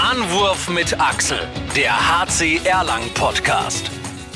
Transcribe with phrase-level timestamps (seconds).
[0.00, 1.40] Anwurf mit Axel,
[1.74, 3.90] der HC Erlangen Podcast.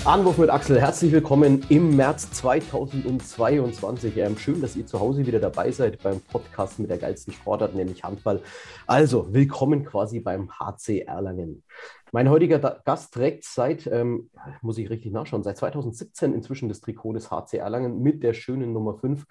[0.05, 4.17] Anwurf mit Axel, herzlich willkommen im März 2022.
[4.17, 7.77] Ähm, schön, dass ihr zu Hause wieder dabei seid beim Podcast mit der geilsten Sportart,
[7.77, 8.41] nämlich Handball.
[8.89, 11.63] Also, willkommen quasi beim HC Erlangen.
[12.11, 14.31] Mein heutiger Gast trägt seit, ähm,
[14.63, 18.73] muss ich richtig nachschauen, seit 2017 inzwischen das Trikot des HC Erlangen mit der schönen
[18.73, 19.27] Nummer 5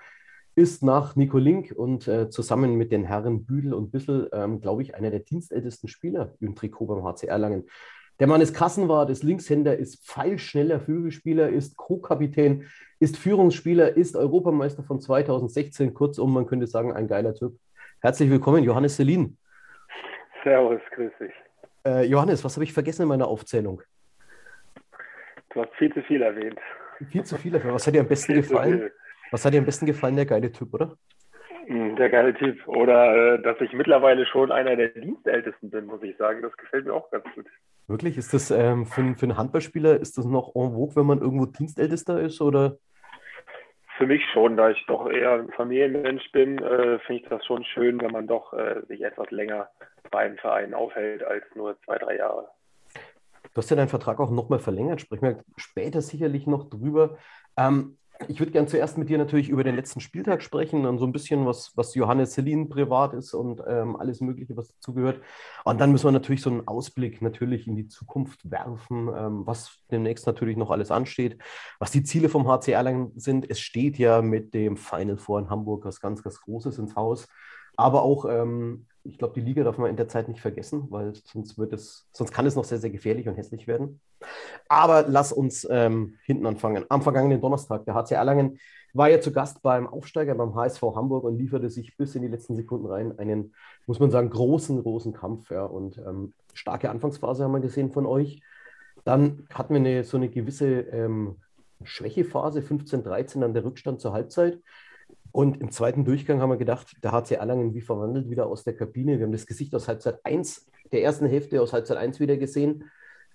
[0.55, 4.81] ist nach Nico Link und äh, zusammen mit den Herren Büdel und Bissel, ähm, glaube
[4.81, 7.67] ich, einer der dienstältesten Spieler im Trikot beim HC Erlangen.
[8.19, 12.67] Der Mann ist Kassenwart, ist Linkshänder, ist pfeilschneller Flügelspieler, ist Co-Kapitän,
[12.99, 15.93] ist Führungsspieler, ist Europameister von 2016.
[15.93, 17.57] Kurzum, man könnte sagen, ein geiler Typ.
[18.01, 19.37] Herzlich willkommen, Johannes Selin.
[20.43, 21.33] Servus, grüß dich.
[21.85, 23.81] Äh, Johannes, was habe ich vergessen in meiner Aufzählung?
[25.53, 26.59] Du hast viel zu viel erwähnt.
[27.09, 28.91] Viel zu viel Was hat dir am besten gefallen?
[29.31, 30.97] Was hat dir am besten gefallen, der geile Typ, oder?
[31.65, 32.67] Hm, der geile Typ.
[32.67, 36.41] Oder äh, dass ich mittlerweile schon einer der Dienstältesten bin, muss ich sagen.
[36.41, 37.45] Das gefällt mir auch ganz gut.
[37.87, 38.17] Wirklich?
[38.17, 41.45] Ist das ähm, für, für einen Handballspieler, ist das noch en vogue, wenn man irgendwo
[41.45, 42.41] Dienstältester ist?
[42.41, 42.77] Oder?
[43.97, 47.63] Für mich schon, da ich doch eher ein Familienmensch bin, äh, finde ich das schon
[47.63, 49.69] schön, wenn man doch äh, sich etwas länger
[50.09, 52.49] beim Verein aufhält als nur zwei, drei Jahre.
[53.53, 57.17] Du hast ja deinen Vertrag auch nochmal verlängert, sprechen wir später sicherlich noch drüber.
[57.57, 61.05] Ähm, ich würde gerne zuerst mit dir natürlich über den letzten Spieltag sprechen und so
[61.05, 65.21] ein bisschen, was, was Johannes Selin privat ist und ähm, alles Mögliche, was dazugehört.
[65.63, 69.79] Und dann müssen wir natürlich so einen Ausblick natürlich in die Zukunft werfen, ähm, was
[69.91, 71.37] demnächst natürlich noch alles ansteht,
[71.79, 73.49] was die Ziele vom HC Erlangen sind.
[73.49, 77.27] Es steht ja mit dem Final Four in Hamburg was ganz, ganz Großes ins Haus.
[77.77, 81.13] Aber auch ähm, ich glaube, die Liga darf man in der Zeit nicht vergessen, weil
[81.25, 83.99] sonst wird es, sonst kann es noch sehr, sehr gefährlich und hässlich werden.
[84.67, 86.85] Aber lass uns ähm, hinten anfangen.
[86.89, 88.59] Am vergangenen Donnerstag, der HC Erlangen
[88.93, 92.27] war ja zu Gast beim Aufsteiger beim HSV Hamburg und lieferte sich bis in die
[92.27, 93.53] letzten Sekunden rein einen,
[93.87, 95.49] muss man sagen, großen, großen Kampf.
[95.49, 95.63] Ja.
[95.63, 98.41] Und ähm, starke Anfangsphase haben wir gesehen von euch.
[99.03, 101.37] Dann hatten wir eine, so eine gewisse ähm,
[101.83, 104.59] Schwächephase, 15, 13 an der Rückstand zur Halbzeit.
[105.31, 108.75] Und im zweiten Durchgang haben wir gedacht, der HC Erlangen wie verwandelt wieder aus der
[108.75, 109.17] Kabine.
[109.17, 112.89] Wir haben das Gesicht aus Halbzeit 1, der ersten Hälfte aus Halbzeit 1 wieder gesehen.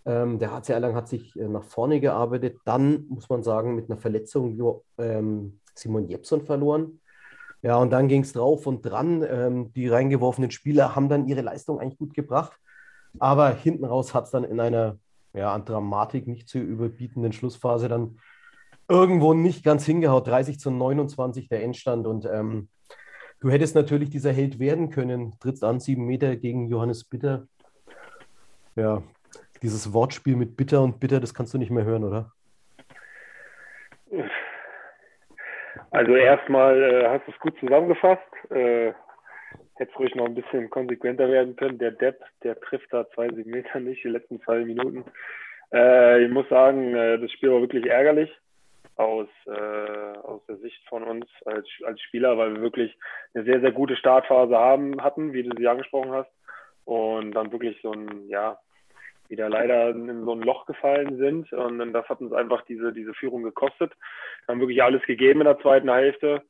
[0.04, 2.58] Ähm, der HC Erlangen hat sich äh, nach vorne gearbeitet.
[2.64, 7.00] Dann, muss man sagen, mit einer Verletzung ähm, Simon Jepson verloren.
[7.62, 9.24] Ja, und dann ging es drauf und dran.
[9.28, 12.52] Ähm, die reingeworfenen Spieler haben dann ihre Leistung eigentlich gut gebracht.
[13.18, 14.98] Aber hinten raus hat es dann in einer
[15.32, 18.18] ja, an Dramatik nicht zu überbietenden Schlussphase dann
[18.88, 20.26] irgendwo nicht ganz hingehaut.
[20.26, 22.06] 30 zu 29 der Endstand.
[22.06, 22.68] Und ähm,
[23.40, 25.34] du hättest natürlich dieser Held werden können.
[25.40, 27.46] Trittst an, sieben Meter gegen Johannes Bitter.
[28.74, 29.02] Ja,
[29.62, 32.32] dieses Wortspiel mit Bitter und Bitter, das kannst du nicht mehr hören, oder?
[35.90, 38.22] Also erstmal äh, hast du es gut zusammengefasst.
[38.50, 38.92] Äh,
[39.76, 41.78] hätte ruhig noch ein bisschen konsequenter werden können.
[41.78, 45.04] Der Depp, der trifft da zwei Meter nicht, die letzten zwei Minuten.
[45.72, 48.30] Äh, ich muss sagen, äh, das Spiel war wirklich ärgerlich
[48.96, 52.96] aus, äh, aus der Sicht von uns als, als Spieler, weil wir wirklich
[53.34, 56.30] eine sehr, sehr gute Startphase haben, hatten, wie du sie angesprochen hast.
[56.84, 58.58] Und dann wirklich so ein, ja,
[59.28, 61.52] wieder leider in so ein Loch gefallen sind.
[61.52, 63.92] Und das hat uns einfach diese, diese Führung gekostet.
[64.46, 66.42] Wir haben wirklich alles gegeben in der zweiten Hälfte.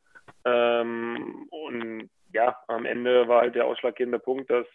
[0.45, 4.67] Ähm, und ja, am Ende war halt der ausschlaggebende Punkt, dass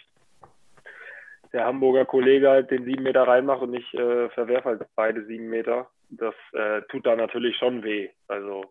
[1.53, 5.49] der Hamburger Kollege halt den sieben Meter reinmacht und ich äh, verwerfe halt beide sieben
[5.49, 8.09] Meter das äh, tut da natürlich schon weh.
[8.27, 8.65] Also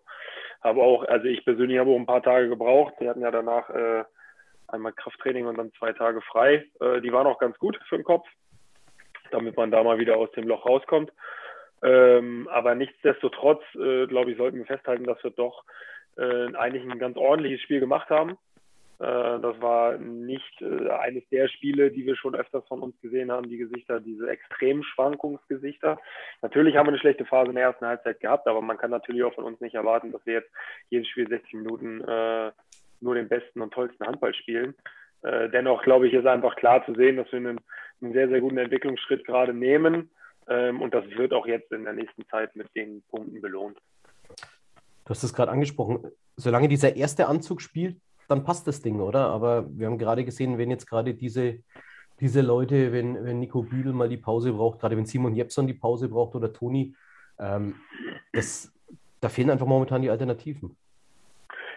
[0.63, 2.95] habe auch, also ich persönlich habe auch ein paar Tage gebraucht.
[2.99, 4.05] Wir hatten ja danach äh,
[4.69, 6.67] einmal Krafttraining und dann zwei Tage frei.
[6.81, 8.29] Äh, die waren auch ganz gut für den Kopf,
[9.31, 11.13] damit man da mal wieder aus dem Loch rauskommt.
[11.83, 15.65] Ähm, aber nichtsdestotrotz, äh, glaube ich, sollten wir festhalten, dass wir doch
[16.19, 18.37] äh, eigentlich ein ganz ordentliches Spiel gemacht haben.
[19.01, 23.33] Äh, das war nicht äh, eines der Spiele, die wir schon öfters von uns gesehen
[23.33, 25.99] haben, die Gesichter, diese extremen Schwankungsgesichter.
[26.43, 29.25] Natürlich haben wir eine schlechte Phase in der ersten Halbzeit gehabt, aber man kann natürlich
[29.25, 30.51] auch von uns nicht erwarten, dass wir jetzt
[30.91, 32.53] jedes Spiel 60 Minuten äh,
[33.01, 34.75] nur den besten und tollsten Handball spielen.
[35.23, 37.61] Dennoch glaube ich, ist einfach klar zu sehen, dass wir einen,
[38.01, 40.09] einen sehr, sehr guten Entwicklungsschritt gerade nehmen.
[40.49, 43.79] Ähm, und das wird auch jetzt in der nächsten Zeit mit den Punkten belohnt.
[45.05, 46.11] Du hast es gerade angesprochen.
[46.37, 47.97] Solange dieser erste Anzug spielt,
[48.31, 49.27] dann passt das Ding, oder?
[49.27, 51.59] Aber wir haben gerade gesehen, wenn jetzt gerade diese,
[52.21, 55.75] diese Leute, wenn, wenn Nico Büdel mal die Pause braucht, gerade wenn Simon Jepson die
[55.75, 56.95] Pause braucht oder Toni,
[57.39, 57.75] ähm,
[58.33, 58.73] das,
[59.21, 60.77] da fehlen einfach momentan die Alternativen.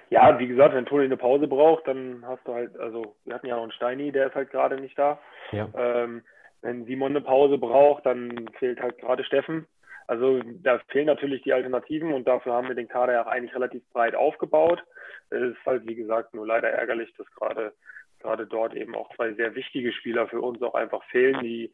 [0.10, 3.48] Ja, wie gesagt, wenn Toni eine Pause braucht, dann hast du halt, also wir hatten
[3.48, 5.18] ja noch einen Steini, der ist halt gerade nicht da.
[5.52, 5.70] Ja.
[5.76, 6.22] Ähm,
[6.62, 9.66] wenn Simon eine Pause braucht, dann fehlt halt gerade Steffen.
[10.08, 13.82] Also da fehlen natürlich die Alternativen und dafür haben wir den Kader ja eigentlich relativ
[13.92, 14.84] breit aufgebaut.
[15.34, 17.74] Es ist halt, wie gesagt, nur leider ärgerlich, dass gerade
[18.24, 21.72] gerade dort eben auch zwei sehr wichtige Spieler für uns auch einfach fehlen, die,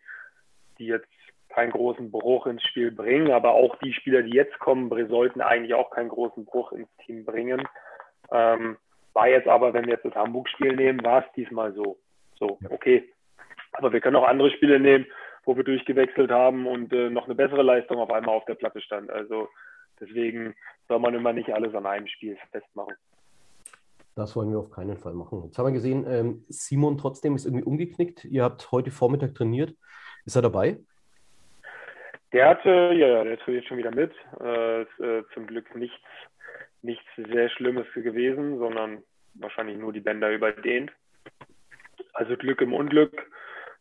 [0.80, 1.08] die jetzt
[1.48, 5.74] keinen großen Bruch ins Spiel bringen, aber auch die Spieler, die jetzt kommen, sollten eigentlich
[5.74, 7.68] auch keinen großen Bruch ins Team bringen.
[8.32, 8.78] Ähm,
[9.14, 11.98] war jetzt aber, wenn wir jetzt das Hamburg-Spiel nehmen, war es diesmal so.
[12.38, 13.12] So, okay.
[13.74, 15.06] Aber wir können auch andere Spiele nehmen,
[15.44, 18.82] wo wir durchgewechselt haben und äh, noch eine bessere Leistung auf einmal auf der Platte
[18.82, 19.10] stand.
[19.10, 19.50] Also
[20.00, 20.56] deswegen
[20.88, 22.96] soll man immer nicht alles an einem Spiel festmachen.
[24.16, 25.44] Das wollen wir auf keinen Fall machen.
[25.46, 28.26] Jetzt haben wir gesehen, ähm, Simon trotzdem ist irgendwie umgeknickt.
[28.26, 29.76] Ihr habt heute Vormittag trainiert.
[30.26, 30.78] Ist er dabei?
[32.34, 34.12] Der hatte, ja, der trainiert schon wieder mit.
[34.40, 36.06] Äh, ist, äh, zum Glück nichts,
[36.82, 39.04] nichts sehr Schlimmes gewesen, sondern
[39.36, 40.92] wahrscheinlich nur die Bänder überdehnt.
[42.14, 43.14] Also Glück im Unglück.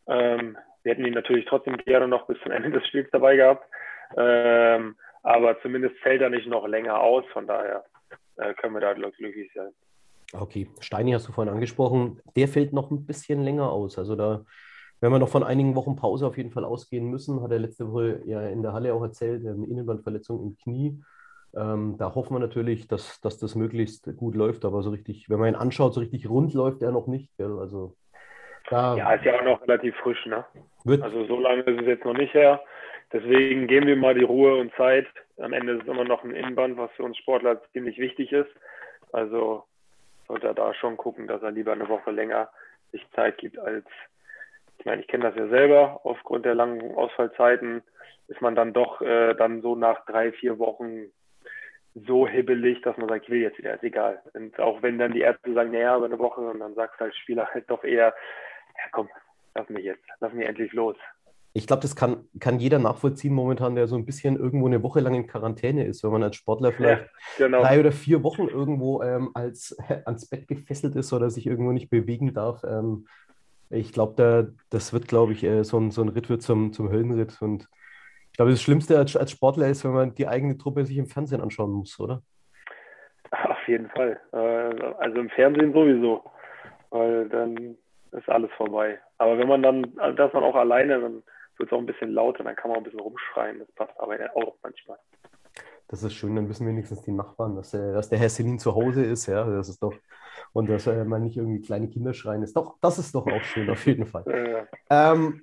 [0.07, 3.69] Ähm, wir hätten ihn natürlich trotzdem gerne noch bis zum Ende des Spiels dabei gehabt.
[4.17, 7.25] Ähm, aber zumindest fällt er nicht noch länger aus.
[7.33, 7.85] Von daher
[8.37, 9.73] äh, können wir da glücklich sein.
[10.33, 12.21] Okay, Steini hast du vorhin angesprochen.
[12.37, 13.99] Der fällt noch ein bisschen länger aus.
[13.99, 14.45] Also da
[15.01, 17.43] werden wir noch von einigen Wochen Pause auf jeden Fall ausgehen müssen.
[17.43, 21.01] Hat er letzte Woche ja in der Halle auch erzählt, eine Innenbandverletzung im Knie.
[21.57, 25.39] Ähm, da hoffen wir natürlich, dass, dass das möglichst gut läuft, aber so richtig, wenn
[25.39, 27.35] man ihn anschaut, so richtig rund läuft er noch nicht.
[27.39, 27.59] Gell?
[27.59, 27.95] Also,
[28.69, 30.27] da ja, ist ja auch noch relativ frisch.
[30.27, 30.45] Ne?
[31.01, 32.61] also so lange ist es jetzt noch nicht her.
[33.13, 35.07] Deswegen geben wir mal die Ruhe und Zeit.
[35.39, 38.51] Am Ende ist es immer noch ein Innenband, was für uns Sportler ziemlich wichtig ist.
[39.13, 39.65] Also
[40.29, 42.49] sollte er da schon gucken, dass er lieber eine Woche länger
[42.93, 43.85] sich Zeit gibt als
[44.79, 47.83] ich meine, ich kenne das ja selber, aufgrund der langen Ausfallzeiten
[48.29, 51.07] ist man dann doch äh, dann so nach drei, vier Wochen
[51.95, 54.23] so hibbelig, dass man sagt, ich will jetzt wieder, ist egal.
[54.35, 57.07] Und auch wenn dann die Ärzte sagen, naja, aber eine Woche, und dann sagst du
[57.07, 58.15] als Spieler halt doch eher,
[58.77, 59.09] ja komm,
[59.55, 60.97] lass mich jetzt, lass mich endlich los.
[61.59, 65.01] Ich glaube, das kann, kann jeder nachvollziehen momentan, der so ein bisschen irgendwo eine Woche
[65.01, 67.03] lang in Quarantäne ist, wenn man als Sportler vielleicht
[67.37, 67.63] ja, genau.
[67.63, 69.77] drei oder vier Wochen irgendwo ähm, als,
[70.07, 72.63] ans Bett gefesselt ist oder sich irgendwo nicht bewegen darf.
[72.63, 73.09] Ähm,
[73.71, 76.73] ich glaube, da, das wird, glaube ich, äh, so, ein, so ein Ritt wird zum,
[76.73, 77.43] zum Höllenritt.
[77.43, 77.69] Und
[78.31, 81.07] ich glaube, das Schlimmste als, als Sportler ist, wenn man die eigene Truppe sich im
[81.07, 82.23] Fernsehen anschauen muss, oder?
[83.33, 84.21] Auf jeden Fall.
[84.33, 86.23] Äh, also im Fernsehen sowieso.
[86.91, 87.77] Weil dann
[88.13, 89.01] ist alles vorbei.
[89.19, 91.23] Aber wenn man dann, also das man auch alleine, dann
[91.59, 93.59] wird es auch ein bisschen lauter, dann kann man auch ein bisschen rumschreien.
[93.59, 94.99] Das passt aber auch manchmal.
[95.89, 98.75] Das ist schön, dann wissen wenigstens die Nachbarn, dass, der, dass der Herr Selin zu
[98.75, 99.27] Hause ist.
[99.27, 99.95] Ja, das ist doch
[100.53, 102.57] und dass äh, man nicht irgendwie kleine Kinder schreien ist.
[102.57, 104.67] Doch, das ist doch auch schön, auf jeden Fall.
[104.91, 105.43] Ähm,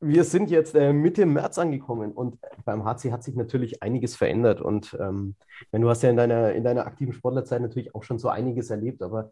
[0.00, 4.60] wir sind jetzt äh, Mitte März angekommen und beim HC hat sich natürlich einiges verändert.
[4.60, 5.36] Und ähm,
[5.70, 9.02] du hast ja in deiner, in deiner aktiven Sportlerzeit natürlich auch schon so einiges erlebt,
[9.02, 9.30] aber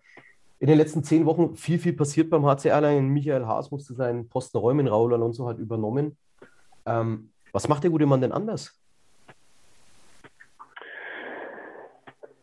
[0.60, 3.08] in den letzten zehn Wochen viel, viel passiert beim HC Erlangen.
[3.08, 6.18] Michael Haas musste seinen Posten räumen, Raul Alonso hat übernommen.
[6.86, 8.76] Ähm, was macht der gute Mann denn anders?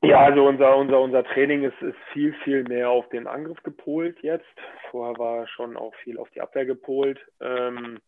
[0.01, 4.17] Ja, also unser, unser, unser Training ist, ist viel, viel mehr auf den Angriff gepolt
[4.21, 4.45] jetzt.
[4.89, 7.19] Vorher war schon auch viel auf die Abwehr gepolt.
[7.39, 7.99] Ähm,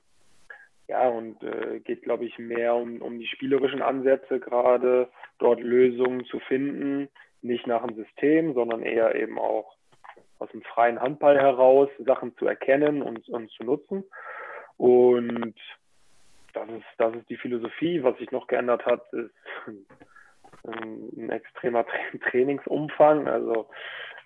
[0.87, 6.25] ja, und äh, geht, glaube ich, mehr um, um die spielerischen Ansätze gerade, dort Lösungen
[6.25, 7.09] zu finden,
[7.41, 9.78] nicht nach dem System, sondern eher eben auch
[10.39, 14.03] aus dem freien Handball heraus Sachen zu erkennen und, und zu nutzen.
[14.77, 15.55] Und
[16.53, 18.03] das ist, das ist die Philosophie.
[18.03, 19.33] Was sich noch geändert hat, ist
[20.63, 21.85] ein extremer
[22.29, 23.27] Trainingsumfang.
[23.27, 23.69] Also,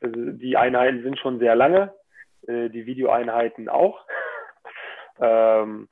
[0.01, 1.93] also die Einheiten sind schon sehr lange,
[2.47, 4.05] äh, die Videoeinheiten auch.
[5.21, 5.89] Ähm,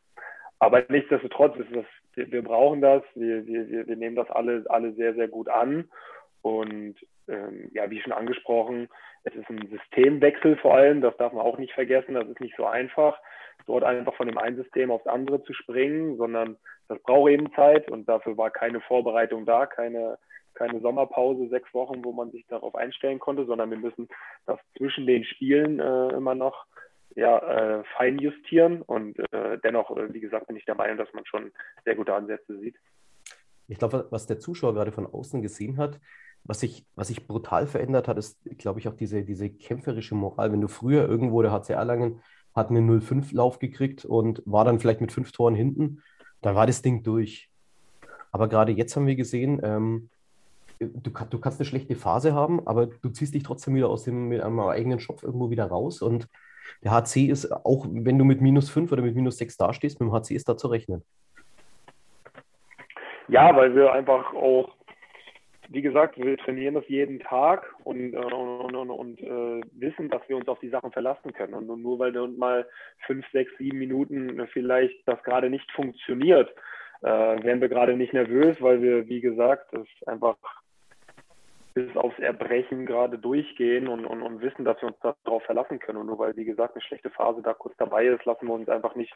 [0.57, 1.85] aber nichtsdestotrotz ist das,
[2.15, 5.89] wir brauchen das, wir, wir, wir nehmen das alle, alle sehr, sehr gut an.
[6.41, 6.95] Und
[7.31, 8.89] ähm, ja, wie schon angesprochen,
[9.23, 12.55] es ist ein Systemwechsel vor allem, das darf man auch nicht vergessen, das ist nicht
[12.57, 13.19] so einfach,
[13.65, 16.57] dort einfach von dem einen System aufs andere zu springen, sondern
[16.87, 20.17] das braucht eben Zeit und dafür war keine Vorbereitung da, keine,
[20.55, 24.07] keine Sommerpause, sechs Wochen, wo man sich darauf einstellen konnte, sondern wir müssen
[24.45, 26.65] das zwischen den Spielen äh, immer noch
[27.15, 27.37] ja,
[27.79, 28.81] äh, fein justieren.
[28.81, 31.51] Und äh, dennoch, äh, wie gesagt, bin ich der Meinung, dass man schon
[31.85, 32.75] sehr gute Ansätze sieht.
[33.67, 35.99] Ich glaube, was der Zuschauer gerade von außen gesehen hat,
[36.43, 40.51] was sich, was sich brutal verändert hat, ist, glaube ich, auch diese, diese kämpferische Moral.
[40.51, 42.21] Wenn du früher irgendwo, der HC Erlangen
[42.55, 46.01] hat einen 0-5-Lauf gekriegt und war dann vielleicht mit fünf Toren hinten,
[46.41, 47.49] dann war das Ding durch.
[48.31, 50.09] Aber gerade jetzt haben wir gesehen, ähm,
[50.79, 54.27] du, du kannst eine schlechte Phase haben, aber du ziehst dich trotzdem wieder aus dem
[54.27, 56.01] mit einem eigenen Schopf irgendwo wieder raus.
[56.01, 56.27] Und
[56.83, 60.09] der HC ist, auch wenn du mit minus 5 oder mit minus 6 dastehst, mit
[60.09, 61.03] dem HC ist da zu rechnen.
[63.27, 64.75] Ja, weil wir einfach auch,
[65.71, 70.21] wie gesagt, wir trainieren das jeden Tag und, äh, und, und, und äh, wissen, dass
[70.27, 71.53] wir uns auf die Sachen verlassen können.
[71.53, 72.67] Und nur weil dann mal
[73.07, 76.53] 5, 6, 7 Minuten vielleicht das gerade nicht funktioniert,
[77.01, 80.35] äh, werden wir gerade nicht nervös, weil wir, wie gesagt, das einfach
[81.73, 85.99] bis aufs Erbrechen gerade durchgehen und, und, und wissen, dass wir uns darauf verlassen können.
[85.99, 88.67] Und nur weil, wie gesagt, eine schlechte Phase da kurz dabei ist, lassen wir uns
[88.67, 89.13] einfach nicht,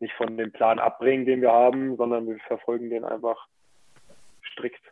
[0.00, 3.46] nicht von dem Plan abbringen, den wir haben, sondern wir verfolgen den einfach
[4.50, 4.82] strikt.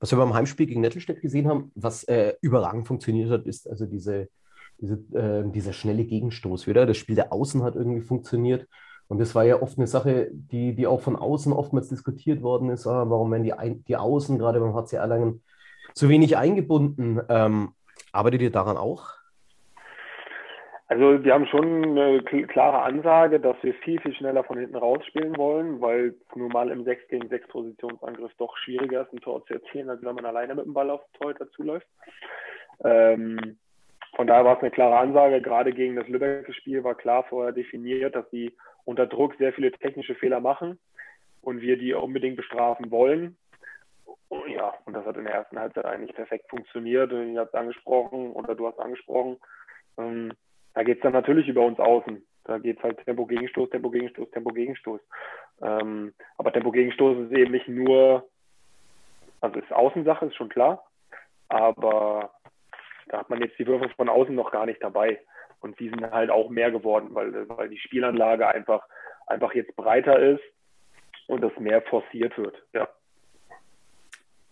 [0.00, 3.86] Was wir beim Heimspiel gegen Nettelstedt gesehen haben, was äh, überragend funktioniert hat, ist also
[3.86, 4.28] diese,
[4.78, 6.86] diese, äh, dieser schnelle Gegenstoß wieder.
[6.86, 8.66] Das Spiel der Außen hat irgendwie funktioniert.
[9.08, 12.70] Und das war ja oft eine Sache, die, die auch von außen oftmals diskutiert worden
[12.70, 12.86] ist.
[12.86, 15.42] Ah, warum werden die, die Außen gerade beim HC Erlangen
[15.94, 17.20] zu wenig eingebunden?
[17.28, 17.70] Ähm,
[18.12, 19.15] arbeitet ihr daran auch?
[20.88, 25.36] Also wir haben schon eine klare Ansage, dass wir viel, viel schneller von hinten rausspielen
[25.36, 29.54] wollen, weil nun mal im 6 gegen 6 Positionsangriff doch schwieriger ist, ein Tor zu
[29.54, 31.86] erzielen, als wenn man alleine mit dem Ball auf den Torhüter zuläuft.
[32.84, 33.58] Ähm,
[34.14, 35.42] von daher war es eine klare Ansage.
[35.42, 39.72] Gerade gegen das Lübecker Spiel war klar vorher definiert, dass sie unter Druck sehr viele
[39.72, 40.78] technische Fehler machen
[41.42, 43.36] und wir die unbedingt bestrafen wollen.
[44.48, 47.10] Ja, und das hat in der ersten Halbzeit eigentlich perfekt funktioniert.
[47.12, 49.36] Ihr habt es angesprochen oder du hast angesprochen.
[49.98, 50.32] Ähm,
[50.76, 52.22] da geht es dann natürlich über uns außen.
[52.44, 55.00] Da geht es halt Tempo Gegenstoß, Tempo Gegenstoß, Tempo Gegenstoß.
[55.62, 58.28] Ähm, aber Tempo Gegenstoß ist eben nicht nur,
[59.40, 60.84] also ist Außensache, ist schon klar.
[61.48, 62.30] Aber
[63.08, 65.18] da hat man jetzt die Würfe von außen noch gar nicht dabei.
[65.60, 68.86] Und die sind halt auch mehr geworden, weil, weil die Spielanlage einfach,
[69.26, 70.42] einfach jetzt breiter ist
[71.26, 72.62] und das mehr forciert wird.
[72.74, 72.86] Ja.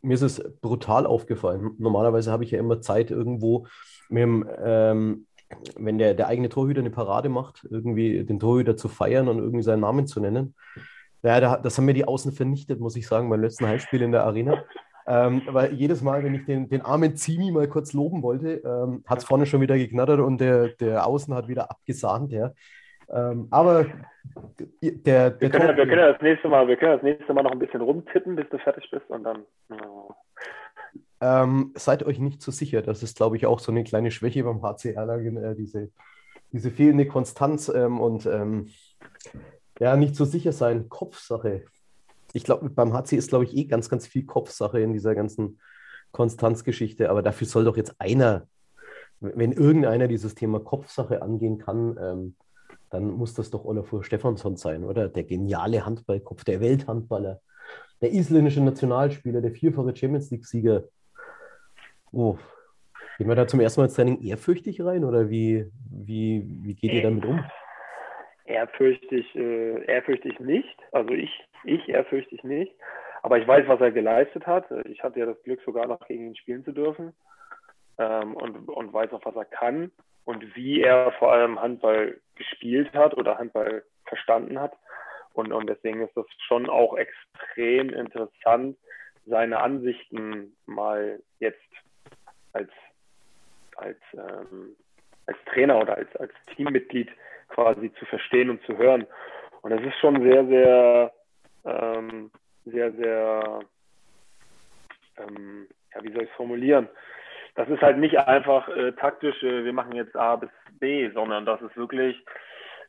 [0.01, 1.77] Mir ist es brutal aufgefallen.
[1.79, 3.67] Normalerweise habe ich ja immer Zeit, irgendwo
[4.09, 5.27] mit dem, ähm,
[5.77, 9.63] wenn der, der eigene Torhüter eine Parade macht, irgendwie den Torhüter zu feiern und irgendwie
[9.63, 10.55] seinen Namen zu nennen.
[11.23, 14.25] Ja, das haben mir die Außen vernichtet, muss ich sagen, beim letzten Heimspiel in der
[14.25, 14.65] Arena.
[15.07, 19.05] Ähm, weil jedes Mal, wenn ich den, den armen Zimi mal kurz loben wollte, ähm,
[19.07, 22.33] hat es vorne schon wieder geknattert und der, der Außen hat wieder abgesahnt.
[22.33, 22.53] Ja.
[23.11, 23.87] Ähm, aber
[24.83, 27.53] der, der wir, können wir, können das nächste Mal, wir können das nächste Mal noch
[27.53, 29.45] ein bisschen rumtippen, bis du fertig bist und dann.
[29.71, 30.15] Oh.
[31.21, 32.83] Ähm, seid euch nicht so sicher.
[32.83, 35.91] Das ist, glaube ich, auch so eine kleine Schwäche beim HC Erlangen, äh, diese,
[36.53, 38.69] diese fehlende Konstanz ähm, und ähm,
[39.81, 40.89] ja, nicht so sicher sein.
[40.89, 41.65] Kopfsache
[42.35, 45.61] ich glaube, beim HC ist, glaube ich, eh ganz, ganz viel Kopfsache in dieser ganzen
[46.11, 47.09] Konstanzgeschichte.
[47.09, 48.49] Aber dafür soll doch jetzt einer,
[49.21, 52.37] wenn irgendeiner dieses Thema Kopfsache angehen kann, ähm,
[52.91, 55.09] dann muss das doch Olafur Stefansson sein, oder?
[55.09, 57.41] Der geniale Handballkopf, der Welthandballer,
[58.05, 60.85] der isländische Nationalspieler, der vierfache Champions League-Sieger.
[62.13, 62.37] Oh,
[63.17, 66.93] gehen wir da zum ersten Mal ins Training ehrfürchtig rein oder wie, wie, wie geht
[66.93, 67.43] ihr damit um?
[68.45, 70.77] Ehrfürchtig, äh, ehrfürchtig nicht.
[70.93, 71.31] Also ich,
[71.65, 72.75] ich ehrfürchtig nicht.
[73.23, 74.71] Aber ich weiß, was er geleistet hat.
[74.85, 77.15] Ich hatte ja das Glück, sogar noch gegen ihn spielen zu dürfen.
[77.97, 79.91] Ähm, und, und weiß auch, was er kann
[80.27, 84.77] und wie er vor allem Handball gespielt hat oder Handball verstanden hat.
[85.35, 88.79] Und, und deswegen ist das schon auch extrem interessant,
[89.27, 91.59] seine Ansichten mal jetzt
[92.53, 92.71] als,
[93.77, 94.77] als, ähm,
[95.27, 97.11] als Trainer oder als, als Teammitglied
[97.49, 99.07] quasi zu verstehen und zu hören.
[99.63, 101.13] Und es ist schon sehr, sehr,
[101.65, 102.31] ähm,
[102.65, 103.61] sehr, sehr,
[105.19, 106.89] ähm, ja, wie soll ich es formulieren?
[107.57, 111.45] Das ist halt nicht einfach äh, taktisch, äh, wir machen jetzt A bis B, sondern
[111.45, 112.25] das ist wirklich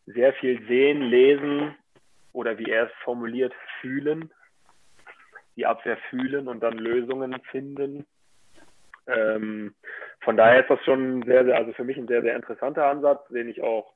[0.06, 1.76] sehr viel sehen, lesen
[2.36, 4.30] oder wie er es formuliert, fühlen,
[5.56, 8.06] die Abwehr fühlen und dann Lösungen finden.
[9.08, 9.74] Ähm,
[10.22, 13.26] von daher ist das schon sehr, sehr, also für mich ein sehr, sehr interessanter Ansatz,
[13.30, 13.94] den ich auch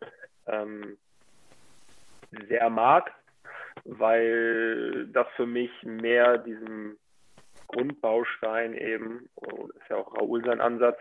[0.47, 0.97] ähm,
[2.47, 3.11] sehr mag,
[3.83, 6.97] weil das für mich mehr diesem
[7.67, 9.29] Grundbaustein eben,
[9.75, 10.97] ist ja auch Raoul sein Ansatz,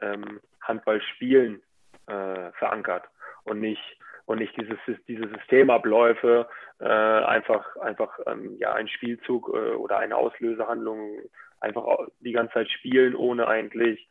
[0.00, 1.62] ähm, Handball spielen
[2.06, 3.04] äh, verankert
[3.44, 3.82] und nicht
[4.30, 4.78] und nicht dieses,
[5.08, 6.48] diese Systemabläufe,
[6.80, 11.18] äh, einfach, einfach ähm, ja, ein Spielzug äh, oder eine Auslösehandlung
[11.60, 11.84] einfach
[12.20, 14.08] die ganze Zeit spielen, ohne eigentlich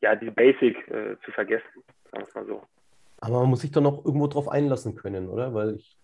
[0.00, 2.62] ja, die Basic äh, zu vergessen, sagen wir es mal so.
[3.20, 5.54] Aber man muss sich dann auch irgendwo drauf einlassen können, oder?
[5.54, 5.96] Weil ich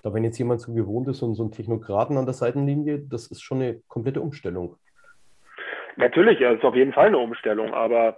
[0.00, 3.26] glaube, wenn jetzt jemand so gewohnt ist und so ein Technokraten an der Seitenlinie, das
[3.26, 4.76] ist schon eine komplette Umstellung.
[5.96, 8.16] Natürlich, ja, ist auf jeden Fall eine Umstellung, aber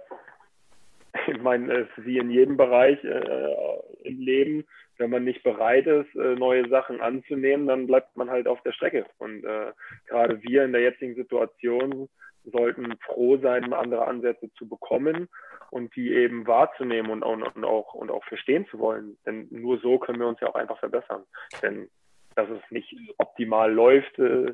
[1.27, 3.55] ich meine, es ist wie in jedem Bereich äh,
[4.03, 4.65] im Leben,
[4.97, 8.71] wenn man nicht bereit ist, äh, neue Sachen anzunehmen, dann bleibt man halt auf der
[8.71, 9.05] Strecke.
[9.17, 9.71] Und äh,
[10.07, 12.09] gerade wir in der jetzigen Situation
[12.45, 15.29] sollten froh sein, andere Ansätze zu bekommen
[15.71, 19.17] und die eben wahrzunehmen und, und, und, auch, und auch verstehen zu wollen.
[19.25, 21.23] Denn nur so können wir uns ja auch einfach verbessern.
[21.61, 21.89] Denn
[22.35, 24.53] dass es nicht optimal läuft, äh,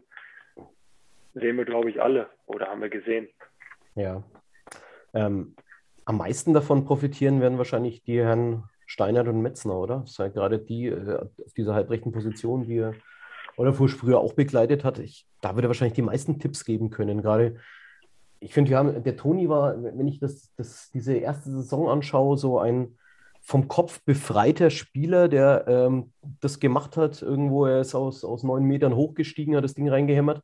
[1.33, 3.29] sehen wir, glaube ich, alle oder haben wir gesehen.
[3.95, 4.23] Ja.
[5.13, 5.55] Ähm,
[6.09, 9.99] am meisten davon profitieren werden wahrscheinlich die Herren Steinert und Metzner, oder?
[9.99, 12.95] Das sind gerade die äh, auf dieser halbrechten Position, die er
[13.57, 14.97] oder früher auch begleitet hat.
[14.97, 17.21] Ich, da würde er wahrscheinlich die meisten Tipps geben können.
[17.21, 17.57] Gerade
[18.39, 22.97] ich finde, der Toni war, wenn ich das, das, diese erste Saison anschaue, so ein
[23.41, 27.21] vom Kopf befreiter Spieler, der ähm, das gemacht hat.
[27.21, 30.41] Irgendwo, er ist aus, aus neun Metern hochgestiegen, hat das Ding reingehämmert.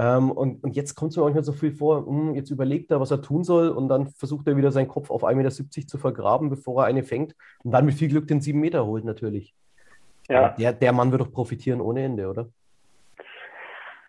[0.00, 2.90] Ähm, und, und jetzt kommt es mir manchmal so viel vor, mh, hm, jetzt überlegt
[2.90, 5.88] er, was er tun soll und dann versucht er wieder seinen Kopf auf 1,70 Meter
[5.88, 9.04] zu vergraben, bevor er eine fängt und dann mit viel Glück den 7 Meter holt
[9.04, 9.54] natürlich.
[10.26, 10.50] Ja.
[10.50, 12.48] Der, der Mann wird doch profitieren ohne Ende, oder?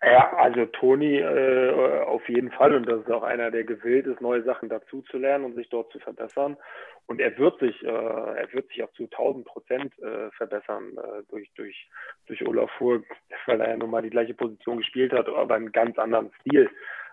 [0.04, 4.20] Ja, also Toni äh, auf jeden Fall und das ist auch einer, der gewillt ist,
[4.20, 6.56] neue Sachen dazu zu lernen und sich dort zu verbessern.
[7.06, 11.22] Und er wird sich, äh, er wird sich auch zu 1000 Prozent äh, verbessern äh,
[11.30, 11.88] durch durch
[12.26, 13.04] durch Olaf Furg,
[13.46, 16.68] weil er ja nun mal die gleiche Position gespielt hat, aber einen ganz anderen Stil.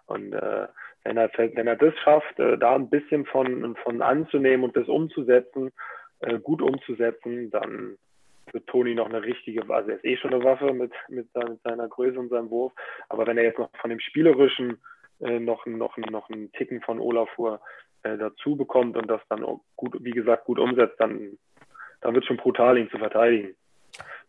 [0.08, 0.67] Und äh,
[1.03, 4.88] wenn er wenn er das schafft, äh, da ein bisschen von von anzunehmen und das
[4.88, 5.72] umzusetzen,
[6.22, 7.98] äh, gut umzusetzen, dann
[8.53, 11.27] wird Toni noch eine richtige, also er ist eh schon eine Waffe mit, mit,
[11.63, 12.74] seiner Größe und seinem Wurf,
[13.10, 14.82] aber wenn er jetzt noch von dem Spielerischen
[15.20, 17.62] äh, noch, noch, noch einen Ticken von Olafur
[18.03, 21.38] äh, dazu bekommt und das dann gut, wie gesagt, gut umsetzt, dann,
[22.01, 23.56] dann wird schon brutal, ihn zu verteidigen.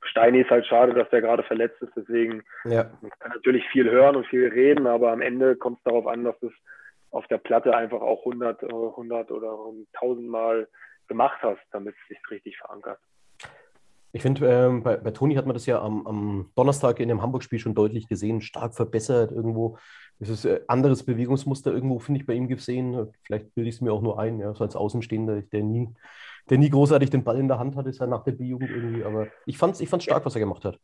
[0.02, 2.90] Steini ist halt schade, dass der gerade verletzt ist, deswegen ja.
[3.02, 6.24] man kann natürlich viel hören und viel reden, aber am Ende kommt es darauf an,
[6.24, 6.54] dass du es
[7.10, 9.58] auf der Platte einfach auch 100, 100 oder
[9.94, 10.68] 1000 Mal
[11.08, 12.98] gemacht hast, damit es sich richtig verankert.
[14.12, 17.22] Ich finde, ähm, bei, bei Toni hat man das ja am, am Donnerstag in dem
[17.22, 19.78] Hamburg-Spiel schon deutlich gesehen, stark verbessert irgendwo.
[20.18, 23.12] Es ist ein äh, anderes Bewegungsmuster irgendwo, finde ich, bei ihm gesehen.
[23.24, 25.88] Vielleicht bilde ich es mir auch nur ein, ja, so als Außenstehender, der nie,
[26.50, 29.04] der nie großartig den Ball in der Hand hat, ist ja nach der B-Jugend irgendwie.
[29.04, 30.78] Aber ich fand es ich fand's stark, was er gemacht hat.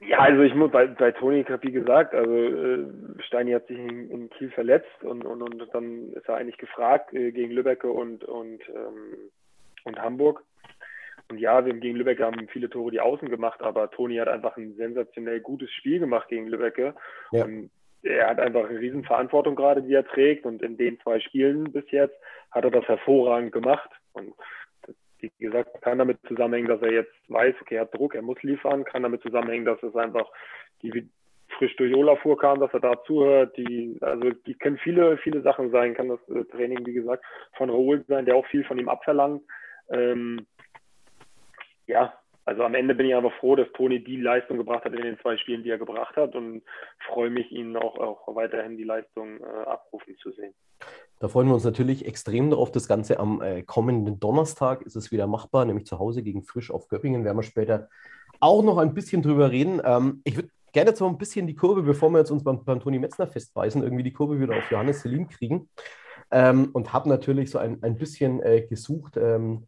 [0.00, 2.86] Ja, also ich muss bei, bei Toni, wie gesagt, also äh,
[3.26, 7.12] Steini hat sich in, in, Kiel verletzt und, und, und dann ist er eigentlich gefragt
[7.12, 9.30] äh, gegen Lübbecke und, und, ähm,
[9.84, 10.42] und Hamburg.
[11.30, 14.56] Und ja, wir gegen Lübeck haben viele Tore die Außen gemacht, aber Toni hat einfach
[14.56, 16.94] ein sensationell gutes Spiel gemacht gegen Lübeck.
[17.32, 17.44] Ja.
[17.44, 17.70] Und
[18.02, 20.46] er hat einfach eine Riesenverantwortung gerade, die er trägt.
[20.46, 22.16] Und in den zwei Spielen bis jetzt
[22.50, 23.90] hat er das hervorragend gemacht.
[24.12, 24.34] Und
[25.20, 28.42] wie gesagt, kann damit zusammenhängen, dass er jetzt weiß, okay, er hat Druck, er muss
[28.42, 30.30] liefern, kann damit zusammenhängen, dass es einfach
[30.82, 31.08] die
[31.58, 33.56] frisch durch Olafur kam, dass er da zuhört.
[33.56, 37.24] Die, also die können viele, viele Sachen sein, kann das äh, Training, wie gesagt,
[37.56, 39.42] von Raoul sein, der auch viel von ihm abverlangt.
[39.90, 40.46] Ähm,
[41.90, 45.02] ja, also am Ende bin ich aber froh, dass Toni die Leistung gebracht hat in
[45.02, 46.62] den zwei Spielen, die er gebracht hat und
[47.06, 50.54] freue mich, ihn auch, auch weiterhin die Leistung äh, abrufen zu sehen.
[51.18, 52.72] Da freuen wir uns natürlich extrem darauf.
[52.72, 56.70] Das Ganze am äh, kommenden Donnerstag ist es wieder machbar, nämlich zu Hause gegen Frisch
[56.70, 57.24] auf Göppingen.
[57.24, 57.88] Werden wir später
[58.40, 59.82] auch noch ein bisschen drüber reden.
[59.84, 62.64] Ähm, ich würde gerne jetzt noch ein bisschen die Kurve, bevor wir jetzt uns beim,
[62.64, 65.68] beim Toni Metzner festbeißen, irgendwie die Kurve wieder auf Johannes Selin kriegen.
[66.30, 69.16] Ähm, und habe natürlich so ein, ein bisschen äh, gesucht.
[69.16, 69.66] Ähm,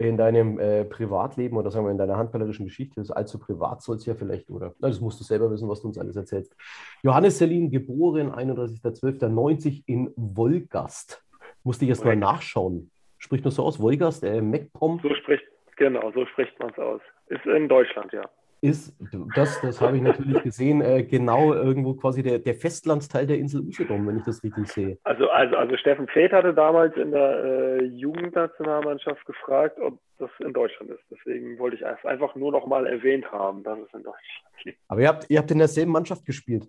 [0.00, 3.82] in deinem äh, Privatleben oder sagen wir in deiner handballerischen Geschichte, das ist allzu privat
[3.82, 6.16] soll es ja vielleicht, oder na, das musst du selber wissen, was du uns alles
[6.16, 6.56] erzählst.
[7.02, 11.22] Johannes Selin, geboren 31.12.90 in Wolgast.
[11.64, 12.90] Musste ich erst mal nachschauen.
[13.18, 15.00] Spricht nur so aus, Wolgast, äh, MacPom?
[15.02, 15.44] So spricht,
[15.76, 17.02] genau, so spricht man es aus.
[17.26, 18.22] Ist in Deutschland, ja
[18.62, 18.94] ist,
[19.34, 23.62] das, das habe ich natürlich gesehen, äh, genau irgendwo quasi der, der Festlandsteil der Insel
[23.62, 24.98] Usedom, wenn ich das richtig sehe.
[25.04, 30.52] Also, also, also Steffen Feth hatte damals in der äh, Jugendnationalmannschaft gefragt, ob das in
[30.52, 31.02] Deutschland ist.
[31.10, 34.78] Deswegen wollte ich es einfach nur noch mal erwähnt haben, dass es in Deutschland liegt.
[34.88, 36.68] Aber ihr habt, ihr habt in derselben Mannschaft gespielt?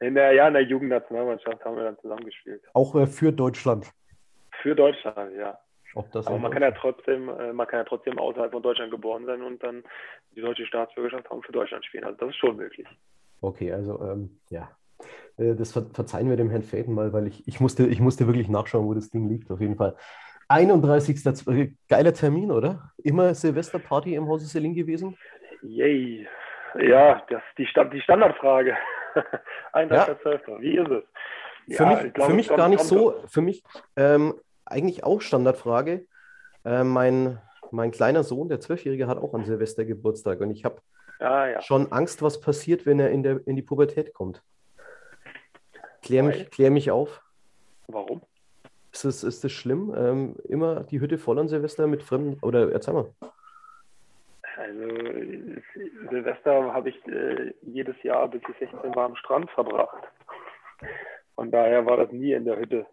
[0.00, 2.62] In der, ja, in der Jugendnationalmannschaft haben wir dann zusammengespielt.
[2.74, 3.90] Auch äh, für Deutschland?
[4.62, 5.58] Für Deutschland, ja.
[5.94, 9.42] Aber man kann ja trotzdem, äh, man kann ja trotzdem außerhalb von Deutschland geboren sein
[9.42, 9.82] und dann
[10.34, 12.04] die deutsche Staatsbürgerschaft haben für Deutschland spielen.
[12.04, 12.86] Also das ist schon möglich.
[13.40, 14.70] Okay, also ähm, ja.
[15.36, 18.48] Äh, das verzeihen wir dem Herrn Fäden mal, weil ich, ich, musste, ich musste wirklich
[18.48, 19.96] nachschauen, wo das Ding liegt, auf jeden Fall.
[20.48, 21.26] 31.
[21.48, 22.92] Äh, geiler Termin, oder?
[23.02, 25.16] Immer Silvesterparty im Hause Selin gewesen?
[25.62, 26.26] Yay.
[26.80, 28.76] Ja, das ist die, Stand, die Standardfrage.
[29.72, 30.50] 31.12.
[30.50, 30.60] Ja.
[30.60, 31.76] Wie ist es?
[31.76, 33.62] Für ja, mich, glaube, für mich gar nicht so, für mich
[33.96, 36.06] ähm, eigentlich auch Standardfrage.
[36.64, 37.38] Äh, mein,
[37.70, 40.80] mein kleiner Sohn, der Zwölfjährige, hat auch an Silvester Geburtstag und ich habe
[41.18, 41.60] ah, ja.
[41.60, 44.42] schon Angst, was passiert, wenn er in, der, in die Pubertät kommt.
[46.02, 47.22] Klär mich, klär mich auf.
[47.86, 48.22] Warum?
[48.92, 49.94] Ist das, ist das schlimm?
[49.96, 52.38] Ähm, immer die Hütte voll an Silvester mit Fremden?
[52.42, 53.14] Oder erzähl mal.
[54.56, 54.80] Also
[56.10, 60.02] Silvester habe ich äh, jedes Jahr, bis ich 16 war, am Strand verbracht.
[61.34, 62.86] Von daher war das nie in der Hütte.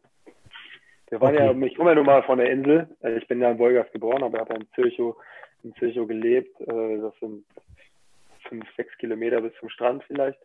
[1.10, 1.60] Wir waren okay.
[1.60, 2.88] ja, ich komme ja nun mal von der Insel.
[3.02, 5.16] Äh, ich bin ja in Wolgast geboren, aber habe in Zürchow,
[5.64, 6.60] in Zürchow gelebt.
[6.62, 7.46] Äh, das sind
[8.48, 10.40] fünf, sechs Kilometer bis zum Strand vielleicht.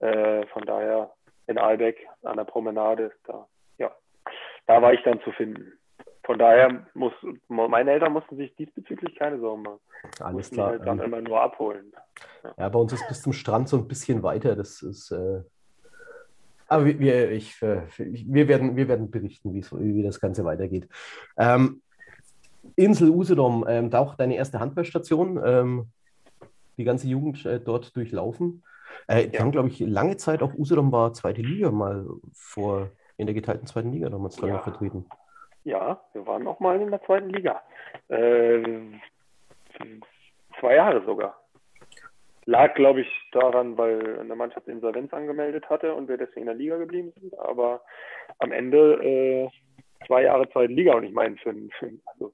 [0.00, 1.12] Äh, von daher
[1.46, 3.46] in Albeck an der Promenade, da,
[3.78, 3.94] ja,
[4.66, 5.72] da war ich dann zu finden.
[6.24, 7.12] Von daher muss,
[7.46, 9.80] meine Eltern mussten sich diesbezüglich keine Sorgen machen.
[10.20, 10.70] Alles klar.
[10.70, 11.92] Halt dann ähm, immer nur abholen.
[12.42, 12.54] Ja.
[12.58, 12.68] ja.
[12.68, 14.56] bei uns ist bis zum Strand so ein bisschen weiter.
[14.56, 15.42] Das ist, äh,
[16.68, 20.88] Aber wir, ich, äh, wir, werden, wir werden berichten, wie das Ganze weitergeht.
[21.36, 21.82] Ähm,
[22.74, 25.86] Insel Usedom, ähm, da auch deine erste Handballstation, ähm,
[26.76, 28.64] die ganze Jugend äh, dort durchlaufen.
[29.08, 29.40] Äh, ja.
[29.40, 33.66] haben, glaube ich, lange Zeit auch Usedom war zweite Liga mal vor, in der geteilten
[33.66, 34.58] zweiten Liga damals ja.
[34.58, 35.06] vertreten.
[35.64, 37.60] Ja, wir waren auch mal in der zweiten Liga.
[38.08, 38.62] Äh,
[40.60, 41.40] zwei Jahre sogar.
[42.46, 46.54] Lag, glaube ich, daran, weil eine Mannschaft Insolvenz angemeldet hatte und wir deswegen in der
[46.54, 47.36] Liga geblieben sind.
[47.40, 47.82] Aber
[48.38, 49.48] am Ende äh,
[50.06, 52.32] zwei Jahre zweite Liga und ich meine, für, für, also,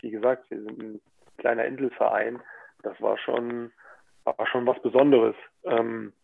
[0.00, 1.00] wie gesagt, wir sind ein
[1.36, 2.40] kleiner Inselverein.
[2.82, 3.72] Das war schon,
[4.24, 5.36] war schon was Besonderes.
[5.64, 6.14] Ähm,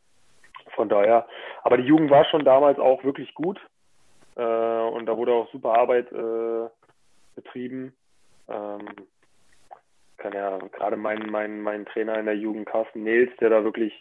[0.75, 1.27] von daher,
[1.65, 3.61] aber die Jugend war schon damals auch wirklich gut.
[4.37, 6.69] Äh, und da wurde auch super Arbeit äh,
[7.35, 7.95] betrieben.
[8.49, 8.87] Ähm,
[10.23, 13.93] kann ja gerade mein, mein, mein Trainer in der Jugend, Carsten Nils, der da wirklich,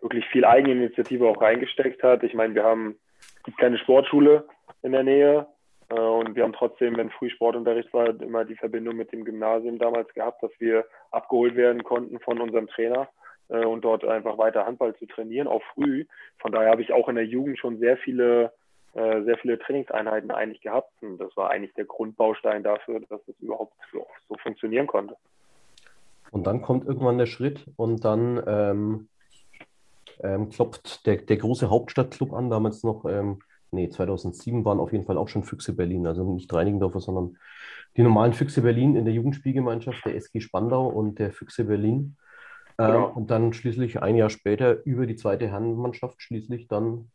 [0.00, 2.22] wirklich viel Eigeninitiative auch reingesteckt hat.
[2.24, 2.98] Ich meine, wir haben
[3.44, 4.44] eine kleine Sportschule
[4.82, 5.46] in der Nähe
[5.88, 9.78] äh, und wir haben trotzdem, wenn früh Sportunterricht war, immer die Verbindung mit dem Gymnasium
[9.78, 13.08] damals gehabt, dass wir abgeholt werden konnten von unserem Trainer
[13.48, 16.06] äh, und dort einfach weiter Handball zu trainieren, auch früh.
[16.38, 18.52] Von daher habe ich auch in der Jugend schon sehr viele
[18.94, 20.90] äh, sehr viele Trainingseinheiten eigentlich gehabt.
[21.02, 25.16] Und das war eigentlich der Grundbaustein dafür, dass es überhaupt so, so funktionieren konnte.
[26.30, 29.08] Und dann kommt irgendwann der Schritt und dann ähm,
[30.20, 35.04] ähm, klopft der, der große Hauptstadtclub an, damals noch, ähm, nee, 2007 waren auf jeden
[35.04, 37.36] Fall auch schon Füchse Berlin, also nicht Reinigendorfer, sondern
[37.96, 42.16] die normalen Füchse Berlin in der Jugendspielgemeinschaft, der SG Spandau und der Füchse Berlin.
[42.78, 43.12] Ähm, genau.
[43.14, 47.10] Und dann schließlich ein Jahr später über die zweite Herrenmannschaft schließlich dann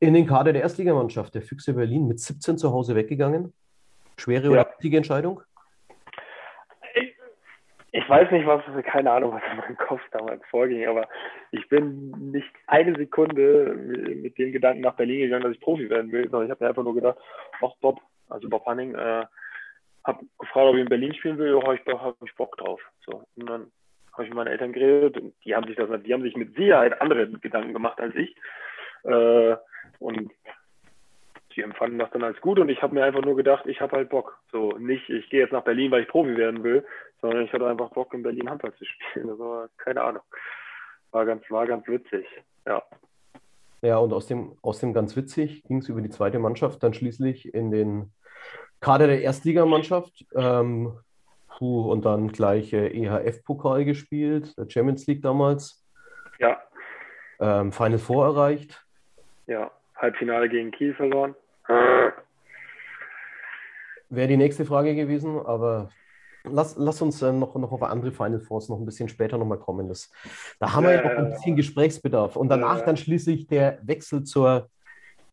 [0.00, 3.52] in den Kader der Erstligamannschaft, der Füchse Berlin, mit 17 zu Hause weggegangen.
[4.16, 5.40] Schwere oder richtige Entscheidung?
[7.96, 11.06] Ich weiß nicht, was, keine Ahnung, was in meinem Kopf damals vorging, aber
[11.52, 13.72] ich bin nicht eine Sekunde
[14.20, 16.70] mit dem Gedanken nach Berlin gegangen, dass ich Profi werden will, sondern ich habe mir
[16.70, 17.18] einfach nur gedacht,
[17.62, 19.24] ach Bob, also Bob Hanning, äh,
[20.02, 22.80] habe gefragt, ob ich in Berlin spielen will, habe ich, hab ich Bock drauf.
[23.06, 23.70] So, und dann
[24.12, 26.52] habe ich mit meinen Eltern geredet und die haben sich das, die haben sich mit
[26.56, 28.34] Sicherheit andere Gedanken gemacht als ich.
[29.04, 29.56] Äh,
[30.00, 30.32] und
[31.54, 33.96] die empfanden das dann als gut und ich habe mir einfach nur gedacht, ich habe
[33.96, 34.40] halt Bock.
[34.50, 36.84] So nicht, ich gehe jetzt nach Berlin, weil ich Profi werden will,
[37.24, 39.30] sondern ich hatte einfach Bock, in Berlin Handball zu spielen.
[39.30, 40.22] Also keine Ahnung.
[41.10, 42.26] War ganz, war ganz witzig.
[42.66, 42.82] Ja.
[43.80, 46.92] Ja, und aus dem, aus dem ganz witzig ging es über die zweite Mannschaft dann
[46.92, 48.12] schließlich in den
[48.80, 50.26] Kader der Erstligamannschaft.
[50.34, 50.98] Ähm,
[51.48, 55.82] puh, und dann gleich äh, EHF-Pokal gespielt, der Champions League damals.
[56.38, 56.60] Ja.
[57.40, 58.84] Ähm, Final Four erreicht.
[59.46, 61.34] Ja, Halbfinale gegen Kiel verloren.
[64.10, 65.88] Wäre die nächste Frage gewesen, aber
[66.44, 69.58] lass, lass uns äh, noch, noch auf andere Final Fours noch ein bisschen später nochmal
[69.58, 69.88] kommen.
[69.88, 70.10] Das,
[70.60, 72.36] da haben wir ja noch ein bisschen Gesprächsbedarf.
[72.36, 74.68] Und danach dann schließlich der Wechsel zur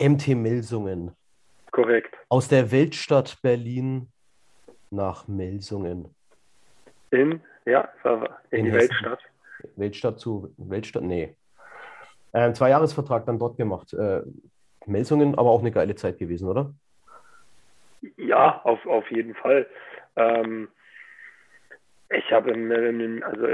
[0.01, 1.11] MT Melsungen.
[1.71, 2.15] Korrekt.
[2.29, 4.07] Aus der Weltstadt Berlin
[4.89, 6.13] nach Melsungen.
[7.11, 8.89] In, ja, in, in die Hessen.
[8.89, 9.19] Weltstadt.
[9.75, 11.35] Weltstadt zu Weltstadt, nee.
[12.33, 13.93] Äh, zwei Jahresvertrag dann dort gemacht.
[13.93, 14.21] Äh,
[14.85, 16.73] Melsungen, aber auch eine geile Zeit gewesen, oder?
[18.17, 19.67] Ja, auf, auf jeden Fall.
[20.15, 20.69] Ähm,
[22.11, 23.47] ich habe in, also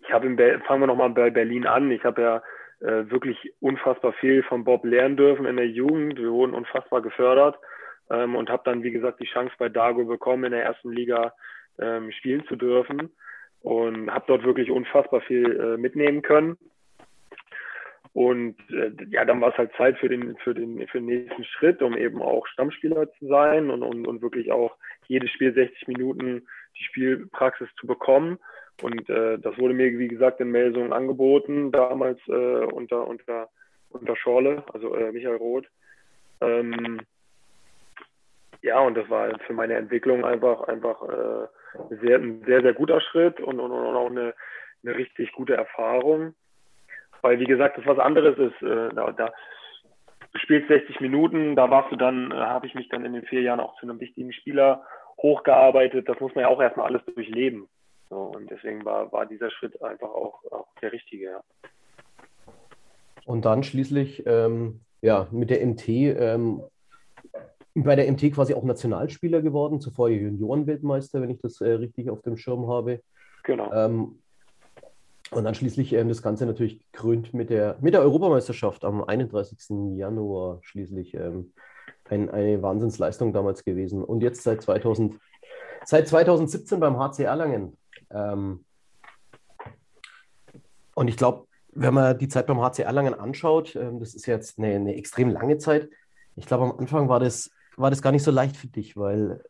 [0.00, 1.90] ich habe Ber fangen wir nochmal bei Berlin an.
[1.90, 2.42] Ich habe ja
[2.80, 6.18] äh, wirklich unfassbar viel von Bob lernen dürfen in der Jugend.
[6.18, 7.56] Wir wurden unfassbar gefördert
[8.10, 11.32] ähm, und habe dann, wie gesagt, die Chance bei Dago bekommen, in der ersten Liga
[11.78, 13.10] ähm, spielen zu dürfen
[13.62, 16.56] und habe dort wirklich unfassbar viel äh, mitnehmen können.
[18.12, 21.44] Und äh, ja, dann war es halt Zeit für den, für, den, für den nächsten
[21.44, 24.74] Schritt, um eben auch Stammspieler zu sein und, und, und wirklich auch
[25.08, 26.46] jedes Spiel 60 Minuten
[26.78, 28.38] die Spielpraxis zu bekommen.
[28.82, 33.48] Und äh, das wurde mir, wie gesagt, in Melsungen angeboten, damals äh, unter, unter,
[33.90, 35.66] unter Schorle, also äh, Michael Roth.
[36.42, 37.00] Ähm,
[38.62, 43.00] ja, und das war für meine Entwicklung einfach, einfach äh, sehr, ein sehr, sehr guter
[43.00, 44.34] Schritt und, und, und auch eine,
[44.82, 46.34] eine richtig gute Erfahrung.
[47.22, 48.62] Weil, wie gesagt, das was anderes ist.
[48.62, 49.32] Äh, da, da,
[50.36, 53.24] du spielst 60 Minuten, da warst du dann, äh, habe ich mich dann in den
[53.24, 54.82] vier Jahren auch zu einem wichtigen Spieler
[55.18, 56.08] hochgearbeitet.
[56.08, 57.68] Das muss man ja auch erstmal alles durchleben.
[58.10, 61.24] So, und deswegen war, war dieser Schritt einfach auch, auch der richtige.
[61.24, 61.40] Ja.
[63.24, 66.62] Und dann schließlich ähm, ja, mit der MT, ähm,
[67.74, 72.22] bei der MT quasi auch Nationalspieler geworden, zuvor Juniorenweltmeister, wenn ich das äh, richtig auf
[72.22, 73.00] dem Schirm habe.
[73.42, 73.72] Genau.
[73.72, 74.18] Ähm,
[75.30, 79.96] und dann schließlich ähm, das Ganze natürlich gekrönt mit der, mit der Europameisterschaft am 31.
[79.96, 81.14] Januar schließlich.
[81.14, 81.52] Ähm,
[82.10, 84.02] ein, eine Wahnsinnsleistung damals gewesen.
[84.04, 85.18] Und jetzt seit, 2000,
[85.84, 87.76] seit 2017 beim HC Erlangen.
[88.10, 88.64] Ähm,
[90.94, 94.58] und ich glaube, wenn man die Zeit beim HC Erlangen anschaut, ähm, das ist jetzt
[94.58, 95.88] eine, eine extrem lange Zeit.
[96.36, 99.42] Ich glaube, am Anfang war das, war das gar nicht so leicht für dich, weil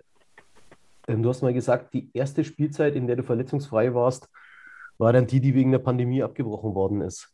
[1.08, 4.28] ähm, du hast mal gesagt, die erste Spielzeit, in der du verletzungsfrei warst,
[4.98, 7.32] war dann die, die wegen der Pandemie abgebrochen worden ist.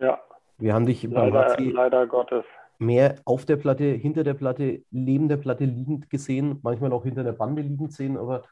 [0.00, 0.20] Ja.
[0.58, 2.44] Wir haben dich beim leider, HC leider Gottes.
[2.78, 7.24] mehr auf der Platte, hinter der Platte, neben der Platte liegend gesehen, manchmal auch hinter
[7.24, 8.42] der Bande liegend sehen, aber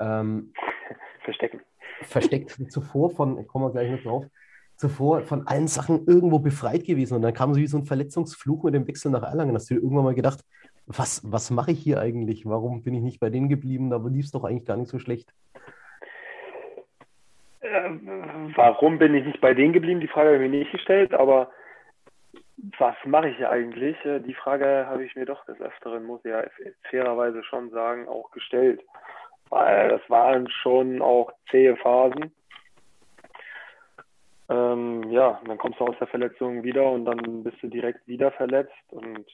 [0.00, 0.52] ähm,
[1.24, 1.60] verstecken.
[2.02, 4.24] Versteckt zuvor von, kommen wir gleich noch drauf,
[4.76, 7.14] zuvor von allen Sachen irgendwo befreit gewesen.
[7.14, 9.54] Und dann kam so wie so ein Verletzungsfluch mit dem Wechsel nach Erlangen.
[9.54, 10.40] Hast du dir irgendwann mal gedacht,
[10.86, 12.44] was, was mache ich hier eigentlich?
[12.46, 13.90] Warum bin ich nicht bei denen geblieben?
[13.90, 15.32] Da lief es doch eigentlich gar nicht so schlecht.
[17.64, 17.90] Äh,
[18.56, 20.00] warum bin ich nicht bei denen geblieben?
[20.00, 21.50] Die Frage habe ich mir nicht gestellt, aber
[22.78, 23.96] was mache ich eigentlich?
[24.04, 26.44] Äh, die Frage habe ich mir doch des Öfteren, muss ich ja
[26.90, 28.82] fairerweise schon sagen, auch gestellt.
[29.48, 32.34] Weil das waren schon auch zähe Phasen.
[34.50, 38.30] Ähm, ja, dann kommst du aus der Verletzung wieder und dann bist du direkt wieder
[38.32, 39.24] verletzt und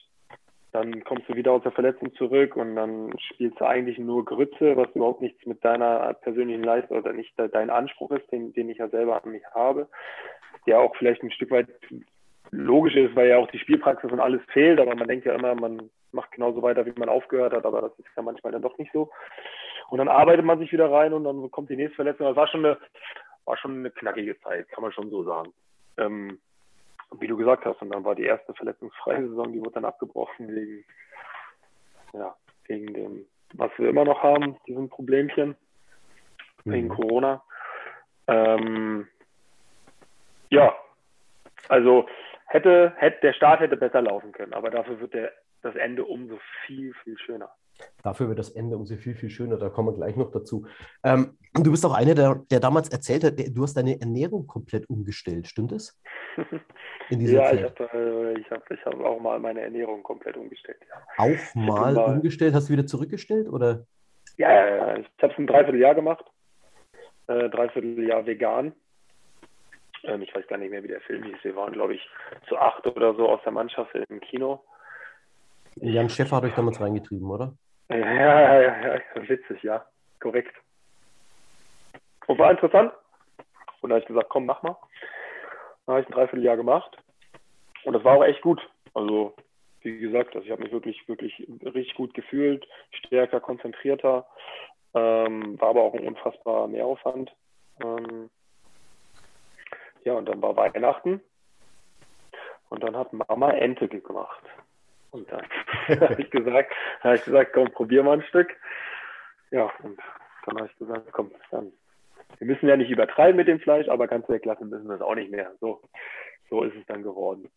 [0.71, 4.77] dann kommst du wieder aus der Verletzung zurück und dann spielst du eigentlich nur Grütze,
[4.77, 8.77] was überhaupt nichts mit deiner persönlichen Leistung oder nicht dein Anspruch ist, den, den ich
[8.77, 9.87] ja selber an mich habe,
[10.65, 11.67] der auch vielleicht ein Stück weit
[12.51, 15.55] logisch ist, weil ja auch die Spielpraxis und alles fehlt, aber man denkt ja immer,
[15.55, 18.77] man macht genauso weiter, wie man aufgehört hat, aber das ist ja manchmal dann doch
[18.77, 19.09] nicht so.
[19.89, 22.27] Und dann arbeitet man sich wieder rein und dann kommt die nächste Verletzung.
[22.27, 22.77] Das war schon eine,
[23.45, 25.51] war schon eine knackige Zeit, kann man schon so sagen.
[25.97, 26.39] Ähm,
[27.19, 30.47] wie du gesagt hast, und dann war die erste verletzungsfreie Saison, die wurde dann abgebrochen
[30.55, 30.85] wegen,
[32.13, 35.55] ja, wegen dem, was wir immer noch haben, diesen Problemchen,
[36.63, 36.71] mhm.
[36.71, 37.43] wegen Corona.
[38.27, 39.07] Ähm,
[40.49, 40.75] ja,
[41.69, 42.07] also
[42.47, 46.39] hätte, hätte, der Start hätte besser laufen können, aber dafür wird der, das Ende umso
[46.65, 47.51] viel, viel schöner.
[48.03, 49.57] Dafür wird das Ende umso viel, viel schöner.
[49.57, 50.65] Da kommen wir gleich noch dazu.
[51.03, 54.89] Ähm, du bist auch einer, der, der damals erzählt hat, du hast deine Ernährung komplett
[54.89, 55.47] umgestellt.
[55.47, 56.01] Stimmt es?
[57.09, 57.59] ja, Zeit?
[57.59, 60.79] ich habe äh, ich hab, ich hab auch mal meine Ernährung komplett umgestellt.
[60.89, 61.25] Ja.
[61.25, 62.53] Auch mal, mal umgestellt?
[62.53, 63.47] Hast du wieder zurückgestellt?
[63.49, 63.85] Oder?
[64.37, 64.97] Ja, ja, ja.
[64.97, 66.25] ich habe es ein Dreivierteljahr gemacht.
[67.27, 68.73] Äh, Dreivierteljahr vegan.
[70.03, 71.37] Ähm, ich weiß gar nicht mehr, wie der Film hieß.
[71.43, 72.01] Wir waren, glaube ich,
[72.47, 74.63] zu acht oder so aus der Mannschaft im Kino.
[75.75, 77.53] Jan Schäfer hat euch damals reingetrieben, oder?
[77.91, 79.85] Ja, ja, ja, witzig, ja,
[80.21, 80.55] korrekt.
[82.27, 82.93] Und war interessant.
[83.81, 84.77] Und da habe ich gesagt, komm, mach mal.
[85.85, 86.97] Dann habe ich ein Dreivierteljahr gemacht.
[87.83, 88.61] Und das war auch echt gut.
[88.93, 89.35] Also,
[89.81, 94.25] wie gesagt, also ich habe mich wirklich, wirklich richtig gut gefühlt, stärker, konzentrierter.
[94.93, 97.33] Ähm, war aber auch ein unfassbarer Mehraufwand.
[97.83, 98.29] Ähm,
[100.05, 101.21] ja, und dann war Weihnachten.
[102.69, 104.43] Und dann hat Mama Ente gemacht.
[105.11, 105.45] Und dann
[106.01, 108.49] habe ich gesagt, habe ich gesagt, komm, probier mal ein Stück.
[109.51, 109.99] Ja, und
[110.45, 111.71] dann habe ich gesagt, komm, dann.
[112.37, 115.15] Wir müssen ja nicht übertreiben mit dem Fleisch, aber ganz weglassen müssen wir es auch
[115.15, 115.51] nicht mehr.
[115.59, 115.81] So,
[116.49, 117.49] so ist es dann geworden.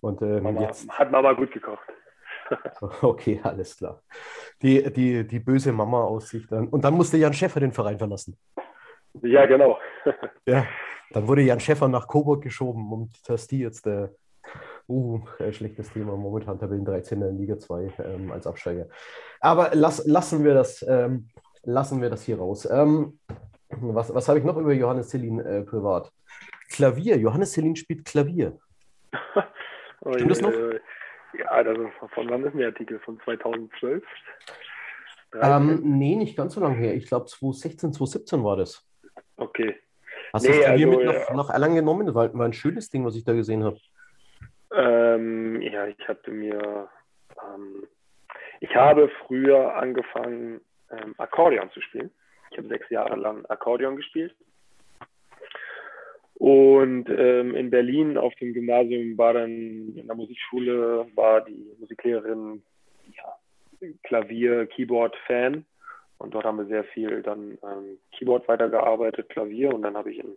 [0.00, 0.88] Und ähm, Mama, jetzt...
[0.90, 1.88] hat Mama gut gekocht.
[3.02, 4.02] okay, alles klar.
[4.60, 6.68] Die, die, die böse Mama aus sich dann.
[6.68, 8.36] Und dann musste Jan Schäfer den Verein verlassen.
[9.22, 9.78] Ja, genau.
[10.46, 10.66] ja,
[11.10, 14.10] dann wurde Jan Schäfer nach Coburg geschoben und dass die jetzt der
[14.86, 15.20] Uh,
[15.50, 16.16] schlechtes Thema.
[16.16, 18.86] Momentan Tabellen 13 in Liga 2 ähm, als Absteiger.
[19.40, 21.28] Aber lass, lassen, wir das, ähm,
[21.62, 22.68] lassen wir das hier raus.
[22.70, 23.18] Ähm,
[23.68, 26.12] was was habe ich noch über Johannes Celine äh, privat?
[26.70, 27.16] Klavier.
[27.16, 28.58] Johannes Celine spielt Klavier.
[30.14, 30.52] Stimmt das noch?
[31.38, 33.00] Ja, das ist, von wann ist der Artikel?
[33.00, 34.04] Von 2012?
[35.42, 36.94] Ähm, nee, nicht ganz so lange her.
[36.94, 38.86] Ich glaube 2016, 2017 war das.
[39.36, 39.76] Okay.
[40.32, 42.06] Hast du das Klavier also, mit nach, nach Erlangen genommen?
[42.06, 43.78] Das war, war ein schönes Ding, was ich da gesehen habe.
[44.76, 46.88] Ähm, ja, ich hatte mir,
[47.42, 47.86] ähm,
[48.60, 50.60] ich habe früher angefangen,
[50.90, 52.10] ähm, Akkordeon zu spielen.
[52.50, 54.34] Ich habe sechs Jahre lang Akkordeon gespielt.
[56.34, 62.62] Und ähm, in Berlin auf dem Gymnasium war dann in der Musikschule war die Musiklehrerin
[63.16, 65.64] ja, Klavier, Keyboard-Fan.
[66.18, 69.72] Und dort haben wir sehr viel dann ähm, Keyboard weitergearbeitet, Klavier.
[69.72, 70.36] Und dann habe ich in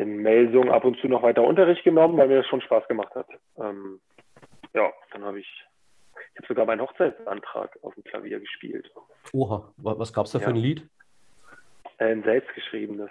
[0.00, 3.14] in Melsung ab und zu noch weiter Unterricht genommen, weil mir das schon Spaß gemacht
[3.14, 3.26] hat.
[3.58, 4.00] Ähm,
[4.72, 5.64] ja, dann habe ich,
[6.32, 8.90] ich habe sogar meinen Hochzeitsantrag auf dem Klavier gespielt.
[9.34, 10.44] Oha, was gab es da ja.
[10.44, 10.88] für ein Lied?
[11.98, 13.10] Ein selbstgeschriebenes.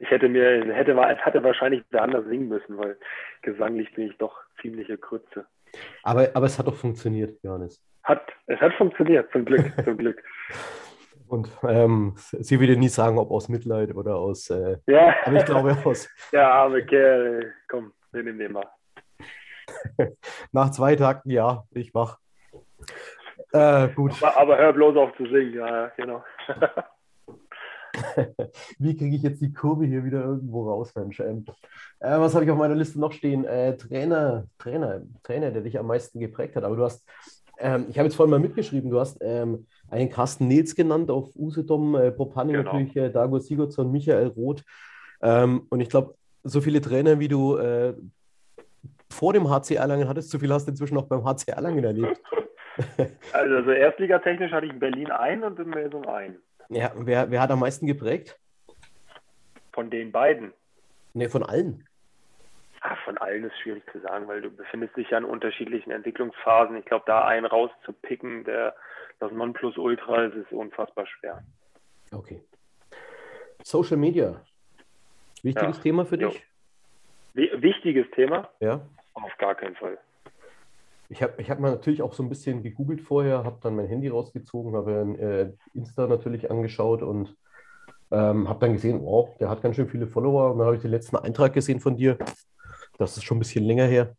[0.00, 2.96] Ich hätte mir, hätte, hatte wahrscheinlich anders singen müssen, weil
[3.42, 5.46] gesanglich bin ich doch ziemliche Krütze.
[6.02, 7.80] Aber, aber es hat doch funktioniert, Johannes.
[8.02, 10.24] Hat, es hat funktioniert, zum Glück, zum Glück.
[11.30, 14.50] Und ähm, sie würde nie sagen, ob aus Mitleid oder aus.
[14.50, 15.14] Äh, ja.
[15.24, 16.08] Aber ich glaube aus.
[16.32, 17.52] Ja, arme Kerl.
[17.68, 18.66] Komm, wir nehmen den mal.
[20.52, 22.18] Nach zwei Takten, ja, ich mach.
[23.52, 24.20] Äh, gut.
[24.20, 26.24] Aber, aber, hör bloß auf zu singen, ja, genau.
[28.78, 31.20] wie kriege ich jetzt die Kurve hier wieder irgendwo raus, Mensch?
[31.20, 31.44] Ähm,
[32.00, 33.44] äh, was habe ich auf meiner Liste noch stehen?
[33.44, 36.64] Äh, Trainer, Trainer, Trainer, der dich am meisten geprägt hat.
[36.64, 37.08] Aber du hast,
[37.58, 41.34] ähm, ich habe jetzt vorhin mal mitgeschrieben, du hast ähm, einen Carsten Nils genannt auf
[41.36, 42.64] Usedom, äh, Popani Genau.
[42.64, 44.64] natürlich, äh, Dago Sigurdsson, Michael Roth.
[45.22, 47.94] Ähm, und ich glaube, so viele Trainer, wie du äh,
[49.10, 52.20] vor dem HC Erlangen hattest, so viel hast du inzwischen auch beim HC Erlangen erlebt.
[53.32, 56.38] Also, also erstligatechnisch hatte ich in Berlin ein und in Melsung ein.
[56.70, 58.38] Ja, wer, wer hat am meisten geprägt?
[59.72, 60.54] Von den beiden.
[61.12, 61.84] Ne, von allen.
[63.10, 66.76] Von allen ist schwierig zu sagen, weil du befindest dich ja in unterschiedlichen Entwicklungsphasen.
[66.76, 68.72] Ich glaube, da einen rauszupicken, der
[69.18, 71.42] das Nonplusultra ist, ist unfassbar schwer.
[72.12, 72.40] Okay.
[73.64, 74.40] Social Media.
[75.42, 75.82] Wichtiges Ja.
[75.82, 76.46] Thema für dich?
[77.34, 78.48] Wi- Wichtiges Thema?
[78.60, 78.80] Ja.
[79.14, 79.98] Auf gar keinen Fall.
[81.08, 83.88] Ich habe ich hab mal natürlich auch so ein bisschen gegoogelt vorher, habe dann mein
[83.88, 87.36] Handy rausgezogen, habe äh, Insta natürlich angeschaut und
[88.12, 90.52] ähm, habe dann gesehen, wow, der hat ganz schön viele Follower.
[90.52, 92.16] Und dann habe ich den letzten Eintrag gesehen von dir.
[93.00, 94.14] Das ist schon ein bisschen länger her.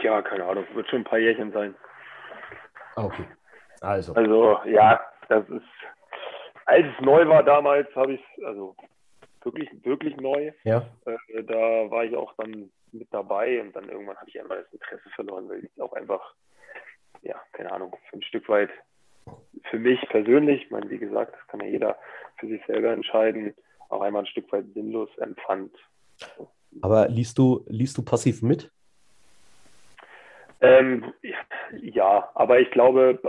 [0.00, 1.74] Tja, keine Ahnung, wird schon ein paar Jährchen sein.
[2.96, 3.24] Ah, okay.
[3.82, 5.66] Also, Also, ja, das ist,
[6.64, 8.74] als es neu war damals, habe ich es, also
[9.42, 10.50] wirklich, wirklich neu.
[10.64, 10.82] ja.
[11.04, 14.72] Äh, da war ich auch dann mit dabei und dann irgendwann habe ich einmal das
[14.72, 16.34] Interesse verloren, weil ich auch einfach,
[17.20, 18.70] ja, keine Ahnung, ein Stück weit
[19.64, 21.98] für mich persönlich, ich meine, wie gesagt, das kann ja jeder
[22.38, 23.54] für sich selber entscheiden,
[23.90, 25.74] auch einmal ein Stück weit sinnlos empfand.
[26.80, 28.70] Aber liest du, liest du passiv mit?
[30.60, 31.12] Ähm,
[31.80, 33.20] ja, aber ich glaube,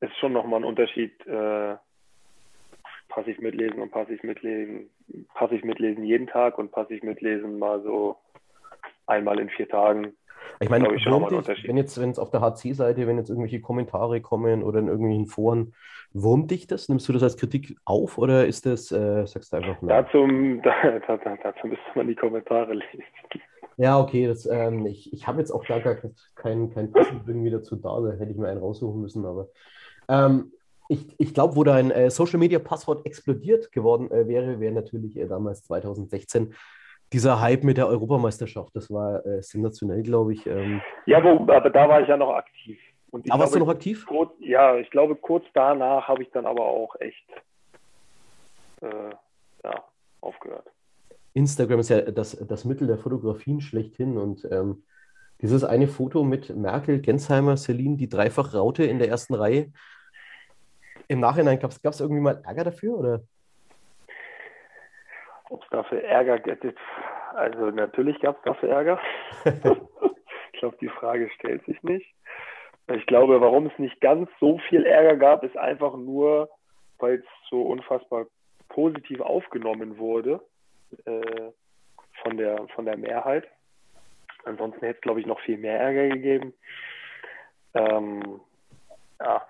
[0.00, 1.76] es ist schon nochmal ein Unterschied, äh,
[3.08, 4.90] passiv mitlesen und passiv mitlesen,
[5.34, 8.16] passiv mitlesen jeden Tag und passiv mitlesen mal so
[9.06, 10.16] einmal in vier Tagen.
[10.60, 13.60] Ich meine, ich wurmt dich, wenn jetzt, wenn es auf der HC-Seite, wenn jetzt irgendwelche
[13.60, 15.74] Kommentare kommen oder in irgendwelchen Foren,
[16.12, 16.88] wurmt dich das?
[16.88, 20.04] Nimmst du das als Kritik auf oder ist das, äh, sagst du einfach nein?
[20.04, 20.26] Dazu,
[20.62, 23.04] da, da, da, dazu müsste man die Kommentare lesen.
[23.76, 26.92] Ja, okay, das, ähm, ich, ich habe jetzt auch gar, gar kein, kein
[27.26, 29.48] irgendwie dazu da, da hätte ich mir einen raussuchen müssen, aber
[30.08, 30.52] ähm,
[30.88, 35.16] ich, ich glaube, wo dein äh, Social Media Passwort explodiert geworden äh, wäre, wäre natürlich
[35.16, 36.54] äh, damals 2016
[37.14, 38.74] dieser Hype mit der Europameisterschaft.
[38.74, 40.44] Das war äh, sensationell, glaube ich.
[40.46, 42.76] Ähm, Ja, wo, aber da war ich ja noch aktiv.
[43.12, 44.04] Und aber warst du noch aktiv?
[44.04, 47.24] kurz, ja, ich glaube, kurz danach habe ich dann aber auch echt
[48.82, 49.10] äh,
[49.62, 49.84] ja,
[50.20, 50.66] aufgehört.
[51.34, 54.82] Instagram ist ja das, das Mittel der Fotografien schlechthin und ähm,
[55.40, 59.72] dieses eine Foto mit Merkel, Gensheimer, Celine, die Dreifachraute in der ersten Reihe.
[61.06, 63.22] Im Nachhinein gab es irgendwie mal Ärger dafür, oder?
[65.50, 66.78] Ob es dafür Ärger gibt?
[67.34, 69.00] Also natürlich gab es dafür Ärger.
[70.52, 72.06] ich glaube, die Frage stellt sich nicht.
[72.92, 76.50] Ich glaube, warum es nicht ganz so viel Ärger gab, ist einfach nur,
[76.98, 78.26] weil es so unfassbar
[78.68, 80.40] positiv aufgenommen wurde
[81.06, 81.50] äh,
[82.22, 83.46] von, der, von der Mehrheit.
[84.44, 86.52] Ansonsten hätte es, glaube ich, noch viel mehr Ärger gegeben.
[87.74, 88.40] Ähm,
[89.20, 89.46] ja,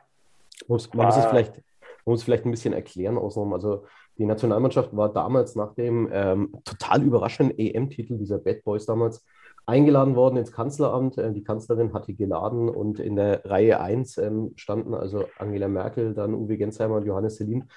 [0.68, 1.62] Muss, man muss es vielleicht, man
[2.04, 3.52] muss es vielleicht ein bisschen erklären außenrum.
[3.52, 3.86] Also
[4.18, 9.26] die Nationalmannschaft war damals nach dem ähm, total überraschenden EM-Titel dieser Bad Boys damals
[9.66, 11.18] eingeladen worden ins Kanzleramt.
[11.18, 16.14] Äh, die Kanzlerin hatte geladen und in der Reihe 1 ähm, standen also Angela Merkel,
[16.14, 17.68] dann Uwe Gensheimer und Johannes Selin.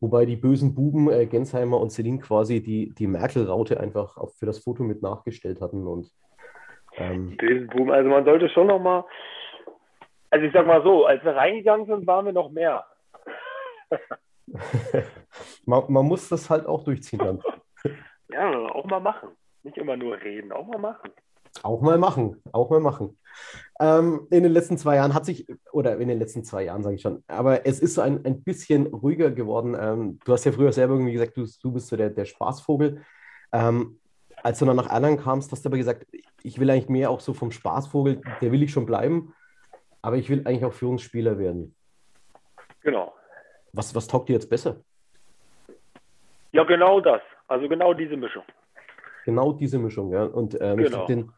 [0.00, 4.44] Wobei die bösen Buben äh, Gensheimer und Selin quasi die, die Merkel-Raute einfach auch für
[4.44, 5.86] das Foto mit nachgestellt hatten.
[5.86, 6.10] Und
[6.98, 7.90] ähm, bösen Boom.
[7.90, 9.04] Also man sollte schon noch mal,
[10.30, 12.84] also ich sag mal so, als wir reingegangen sind, waren wir noch mehr.
[15.66, 17.42] man, man muss das halt auch durchziehen dann.
[18.28, 19.28] Ja, auch mal machen.
[19.62, 21.12] Nicht immer nur reden, auch mal machen.
[21.62, 23.16] Auch mal machen, auch mal machen.
[23.80, 26.96] Ähm, in den letzten zwei Jahren hat sich, oder in den letzten zwei Jahren sage
[26.96, 29.76] ich schon, aber es ist so ein, ein bisschen ruhiger geworden.
[29.78, 33.02] Ähm, du hast ja früher selber irgendwie gesagt, du, du bist so der, der Spaßvogel.
[33.52, 34.00] Ähm,
[34.42, 36.06] als du dann nach Erlangen kamst, hast du aber gesagt,
[36.42, 39.34] ich will eigentlich mehr auch so vom Spaßvogel, der will ich schon bleiben,
[40.02, 41.74] aber ich will eigentlich auch Führungsspieler werden.
[42.82, 43.14] Genau.
[43.72, 44.82] Was, was taugt dir jetzt besser?
[46.52, 47.20] Ja, genau das.
[47.48, 48.44] Also genau diese Mischung.
[49.24, 50.24] Genau diese Mischung, ja.
[50.24, 51.06] Und ähm, ich Genau.
[51.06, 51.32] den,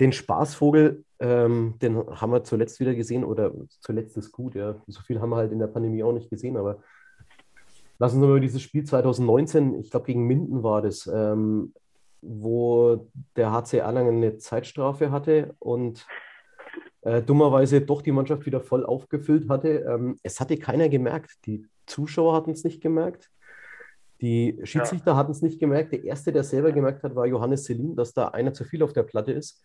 [0.00, 4.76] den Spaßvogel, ähm, den haben wir zuletzt wieder gesehen, oder zuletzt ist gut, ja.
[4.86, 6.82] So viel haben wir halt in der Pandemie auch nicht gesehen, aber
[7.98, 11.72] lassen wir über dieses Spiel 2019, ich glaube gegen Minden war das, ähm,
[12.20, 16.06] wo der HC Erlangen eine Zeitstrafe hatte und
[17.02, 19.84] äh, dummerweise doch die Mannschaft wieder voll aufgefüllt hatte.
[19.88, 21.46] Ähm, es hatte keiner gemerkt.
[21.46, 23.30] Die Zuschauer hatten es nicht gemerkt.
[24.22, 25.92] Die Schiedsrichter hatten es nicht gemerkt.
[25.92, 28.92] Der Erste, der selber gemerkt hat, war Johannes Selin, dass da einer zu viel auf
[28.92, 29.64] der Platte ist.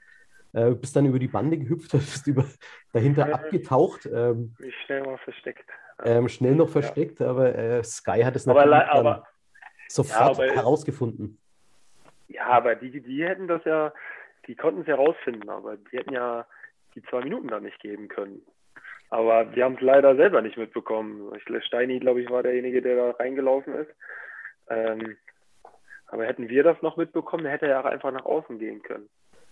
[0.54, 2.44] Äh, bist dann über die Bande gehüpft, bist über,
[2.92, 3.36] dahinter Ja.
[3.36, 5.70] abgetaucht, ähm, Mich schnell mal versteckt.
[6.04, 6.72] ähm, schnell noch Ja.
[6.72, 9.28] versteckt, aber äh, Sky hat es Aber, natürlich dann, aber,
[9.90, 11.40] sofort ja, herausgefunden.
[12.30, 13.94] Ja, aber die, die hätten das ja,
[14.48, 16.48] die konnten es herausfinden, aber die hätten ja
[16.96, 18.42] die zwei Minuten da nicht geben können.
[19.10, 21.32] Aber wir haben es leider selber nicht mitbekommen.
[21.62, 23.92] Steini, glaube ich, war derjenige, der da reingelaufen ist.
[24.70, 25.18] Ähm,
[26.08, 29.10] aber hätten wir das noch mitbekommen, dann hätte er ja einfach nach außen gehen können.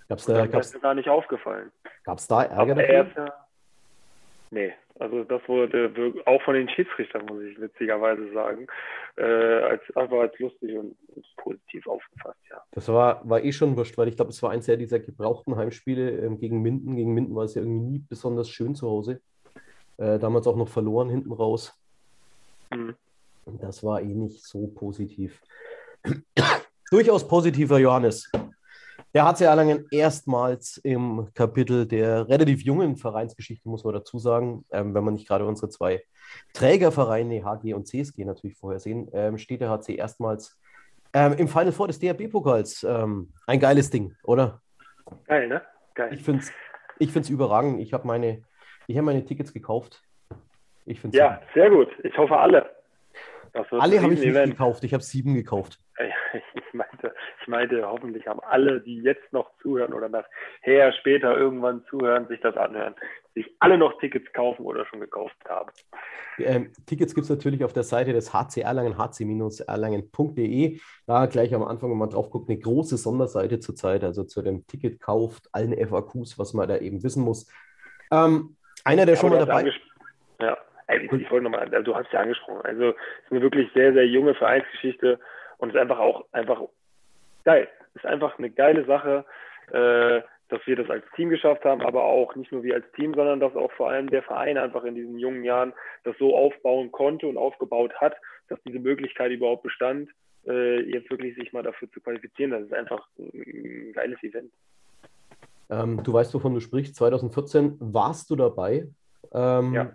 [0.08, 1.72] Gab's da, gab's, ist mir gar nicht aufgefallen.
[2.04, 3.34] Gab es da Ärger dafür?
[4.52, 8.68] Nee, also das wurde auch von den Schiedsrichtern, muss ich witzigerweise sagen,
[9.18, 12.62] äh, als, einfach als lustig und, und, positiv aufgefasst, ja.
[12.72, 15.58] Das war, war eh schon wurscht, weil ich glaube, es war eins der dieser gebrauchten
[15.58, 16.96] Heimspiele ähm, gegen Minden.
[16.96, 19.20] Gegen Minden war es ja irgendwie nie besonders schön zu Hause.
[19.98, 21.78] Äh, damals auch noch verloren hinten raus.
[22.72, 22.96] Mhm.
[23.46, 25.42] Das war eh nicht so positiv.
[26.92, 28.32] Durchaus positiver Johannes.
[29.14, 34.94] Der HC Erlangen erstmals im Kapitel der relativ jungen Vereinsgeschichte, muss man dazu sagen, ähm,
[34.94, 36.04] wenn man nicht gerade unsere zwei
[36.54, 40.60] Trägervereine HG und CSG natürlich vorher sehen, ähm, steht der HC erstmals
[41.14, 42.84] ähm, im Final Four des DRB-Pokals.
[42.84, 44.62] Ähm, ein geiles Ding, oder?
[45.28, 45.62] Geil, ne?
[45.94, 46.14] Geil.
[46.14, 46.52] Ich finde es
[47.00, 47.80] ich find's überragend.
[47.80, 48.44] Ich habe meine,
[48.90, 50.02] hab meine Tickets gekauft.
[50.86, 51.90] Ich ja, sehr gut.
[52.04, 52.75] Ich hoffe alle.
[53.72, 54.52] Alle habe ich nicht Event.
[54.52, 54.84] gekauft.
[54.84, 55.80] Ich habe sieben gekauft.
[56.54, 61.86] Ich meinte, ich meinte, hoffentlich haben alle, die jetzt noch zuhören oder nachher später irgendwann
[61.90, 62.96] zuhören, sich das anhören,
[63.34, 65.72] sich alle noch Tickets kaufen oder schon gekauft haben.
[66.38, 70.80] Ähm, Tickets gibt es natürlich auf der Seite des HC Erlangen, hc-erlangen.de.
[71.08, 74.68] Da gleich am Anfang, wenn man drauf guckt, eine große Sonderseite zurzeit, also zu dem
[74.68, 77.50] Ticket kauft, allen FAQs, was man da eben wissen muss.
[78.12, 79.80] Ähm, einer, der ja, schon mal dabei ist.
[80.42, 82.62] Ja, ich wollte nochmal, also du hast ja angesprochen.
[82.64, 85.20] Also es ist eine wirklich sehr, sehr junge Vereinsgeschichte
[85.58, 86.62] und es ist einfach auch einfach
[87.44, 87.68] geil.
[87.96, 89.26] Es ist einfach eine geile Sache,
[89.72, 93.14] äh, dass wir das als Team geschafft haben, aber auch nicht nur wir als Team,
[93.16, 95.74] sondern dass auch vor allem der Verein einfach in diesen jungen Jahren
[96.04, 98.16] das so aufbauen konnte und aufgebaut hat,
[98.48, 100.10] dass diese Möglichkeit überhaupt bestand,
[100.46, 102.52] äh, jetzt wirklich sich mal dafür zu qualifizieren.
[102.52, 104.52] Das ist einfach ein geiles Event.
[105.70, 106.96] Ähm, du weißt, wovon du sprichst.
[106.96, 108.88] 2014 warst du dabei.
[109.34, 109.94] Ähm, ja.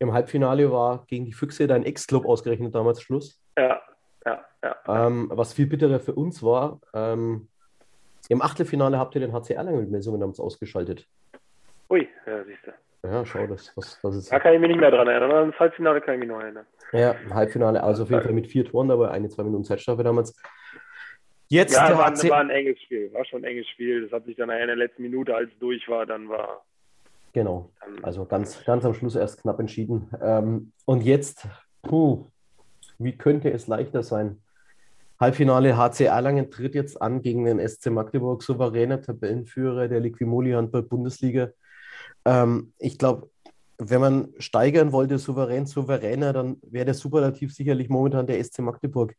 [0.00, 3.40] Im Halbfinale war gegen die Füchse dein Ex-Club ausgerechnet damals Schluss.
[3.56, 3.80] Ja,
[4.26, 5.06] ja, ja.
[5.06, 7.48] Ähm, was viel bitterer für uns war, ähm,
[8.28, 11.06] im Achtelfinale habt ihr den HC Erlangen mit Messungen damals ausgeschaltet.
[11.90, 13.08] Ui, ja, siehst du.
[13.08, 14.32] Ja, schau, das, was, was ist.
[14.32, 15.32] Da kann ich mich nicht mehr dran erinnern.
[15.32, 16.66] An das Halbfinale kann ich mich noch erinnern.
[16.92, 20.36] Ja, Halbfinale, also auf jeden Fall mit vier Toren dabei, eine, zwei Minuten Zeitstrafe damals.
[21.48, 22.30] Jetzt ja, war, HC...
[22.30, 24.02] war ein enges Spiel, war schon ein enges Spiel.
[24.02, 26.64] Das hat sich dann in der letzten Minute, als es durch war, dann war.
[27.32, 27.70] Genau,
[28.02, 30.10] also ganz, ganz am Schluss erst knapp entschieden.
[30.20, 31.46] Ähm, und jetzt,
[31.82, 32.26] puh,
[32.98, 34.42] wie könnte es leichter sein?
[35.20, 40.82] Halbfinale HC Erlangen tritt jetzt an gegen den SC Magdeburg, souveräner Tabellenführer der Liquimoli Handball
[40.82, 41.50] Bundesliga.
[42.24, 43.28] Ähm, ich glaube,
[43.78, 49.14] wenn man steigern wollte, souverän, souveräner, dann wäre der Superlativ sicherlich momentan der SC Magdeburg.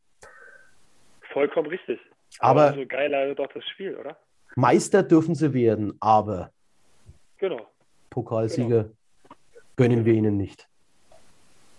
[1.31, 1.99] Vollkommen richtig.
[2.39, 4.17] Aber, aber so geil also doch das Spiel, oder?
[4.55, 6.51] Meister dürfen sie werden, aber
[7.37, 7.67] genau.
[8.11, 8.95] Pokalsieger genau.
[9.75, 10.67] gönnen wir ihnen nicht.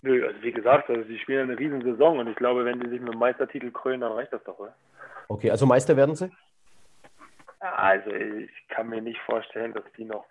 [0.02, 2.88] Nö, also wie gesagt, also sie spielen eine riesen Saison und ich glaube, wenn sie
[2.88, 4.74] sich mit dem Meistertitel krönen, dann reicht das doch, oder?
[5.28, 6.30] Okay, also Meister werden sie?
[7.60, 10.26] Also ich kann mir nicht vorstellen, dass die noch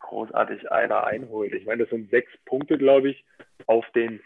[0.00, 1.54] großartig einer einholt.
[1.54, 3.24] Ich meine, das sind sechs Punkte, glaube ich,
[3.66, 4.20] auf den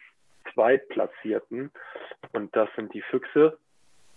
[0.53, 1.71] Zweitplatzierten.
[2.33, 3.57] Und das sind die Füchse.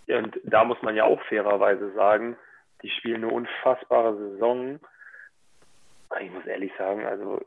[0.08, 2.36] Und da muss man ja auch fairerweise sagen,
[2.82, 4.80] die spielen eine unfassbare Saison.
[6.20, 7.40] Ich muss ehrlich sagen, also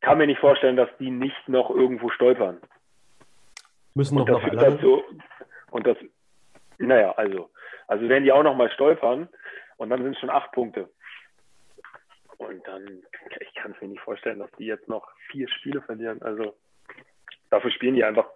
[0.00, 2.60] kann mir nicht vorstellen, dass die nicht noch irgendwo stolpern.
[3.94, 5.02] Müssen noch, noch dazu,
[5.70, 5.96] Und das,
[6.78, 7.50] naja, also,
[7.88, 9.28] also werden die auch noch mal stolpern
[9.76, 10.88] und dann sind es schon acht Punkte.
[12.38, 13.02] Und dann,
[13.40, 16.22] ich kann es mir nicht vorstellen, dass die jetzt noch vier Spiele verlieren.
[16.22, 16.54] Also
[17.50, 18.30] dafür spielen die einfach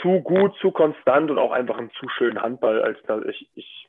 [0.00, 3.88] zu gut, zu konstant und auch einfach einen zu schönen Handball, als dass ich, ich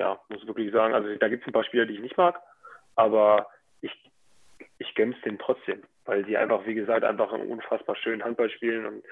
[0.00, 2.40] ja, muss wirklich sagen, also da gibt es ein paar Spieler, die ich nicht mag,
[2.96, 3.46] aber
[4.80, 8.86] ich gönn's denen trotzdem, weil die einfach, wie gesagt, einfach einen unfassbar schönen Handball spielen
[8.86, 9.04] und,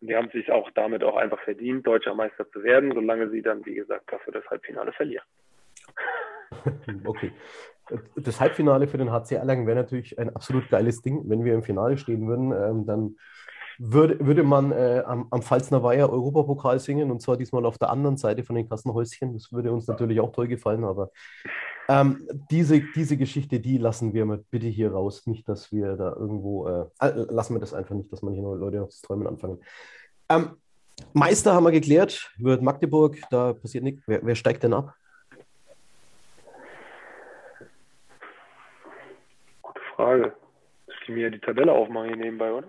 [0.00, 3.42] und die haben sich auch damit auch einfach verdient, deutscher Meister zu werden, solange sie
[3.42, 5.24] dann, wie gesagt, dafür das Halbfinale verlieren.
[7.04, 7.32] Okay.
[8.16, 11.62] Das Halbfinale für den HC Erlangen wäre natürlich ein absolut geiles Ding, wenn wir im
[11.62, 12.52] Finale stehen würden.
[12.52, 13.16] Ähm, dann
[13.78, 17.90] würde, würde man äh, am, am Pfalzner Weiher Europapokal singen und zwar diesmal auf der
[17.90, 19.32] anderen Seite von den Kassenhäuschen.
[19.32, 21.10] Das würde uns natürlich auch toll gefallen, aber
[21.88, 25.26] ähm, diese, diese Geschichte, die lassen wir mal bitte hier raus.
[25.26, 28.42] Nicht, dass wir da irgendwo, äh, äh, lassen wir das einfach nicht, dass man hier
[28.42, 29.58] noch Leute noch das Träumen anfangen.
[30.28, 30.56] Ähm,
[31.12, 34.02] Meister haben wir geklärt, wird Magdeburg, da passiert nichts.
[34.06, 34.94] Wer, wer steigt denn ab?
[39.60, 40.34] Gute Frage.
[41.02, 42.68] Ich mir die Tabelle aufmachen hier nebenbei, oder?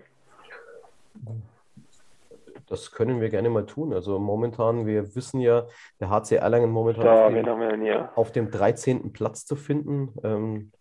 [2.68, 3.92] Das können wir gerne mal tun.
[3.92, 5.66] Also momentan, wir wissen ja,
[6.00, 9.12] der HC Erlangen momentan Da, auf, dem, haben auf dem 13.
[9.12, 10.12] Platz zu finden.
[10.24, 10.72] Ähm,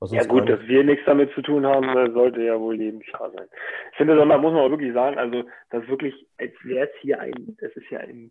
[0.00, 3.30] Ja gut, dass wir nichts damit zu tun haben, äh, sollte ja wohl jedem klar
[3.30, 3.46] sein.
[3.90, 7.20] Ich finde, da muss man auch wirklich sagen, also das wirklich, als wäre es hier
[7.20, 8.30] ein, das ist ja ein,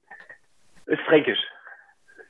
[0.88, 1.44] ist fränkisch.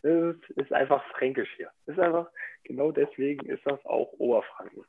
[0.01, 1.69] Es ist, ist einfach fränkisch hier.
[1.85, 2.29] Ist einfach,
[2.63, 4.83] genau deswegen ist das auch Oberfranken.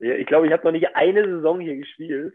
[0.00, 2.34] Ja, Ich glaube, ich habe noch nicht eine Saison hier gespielt,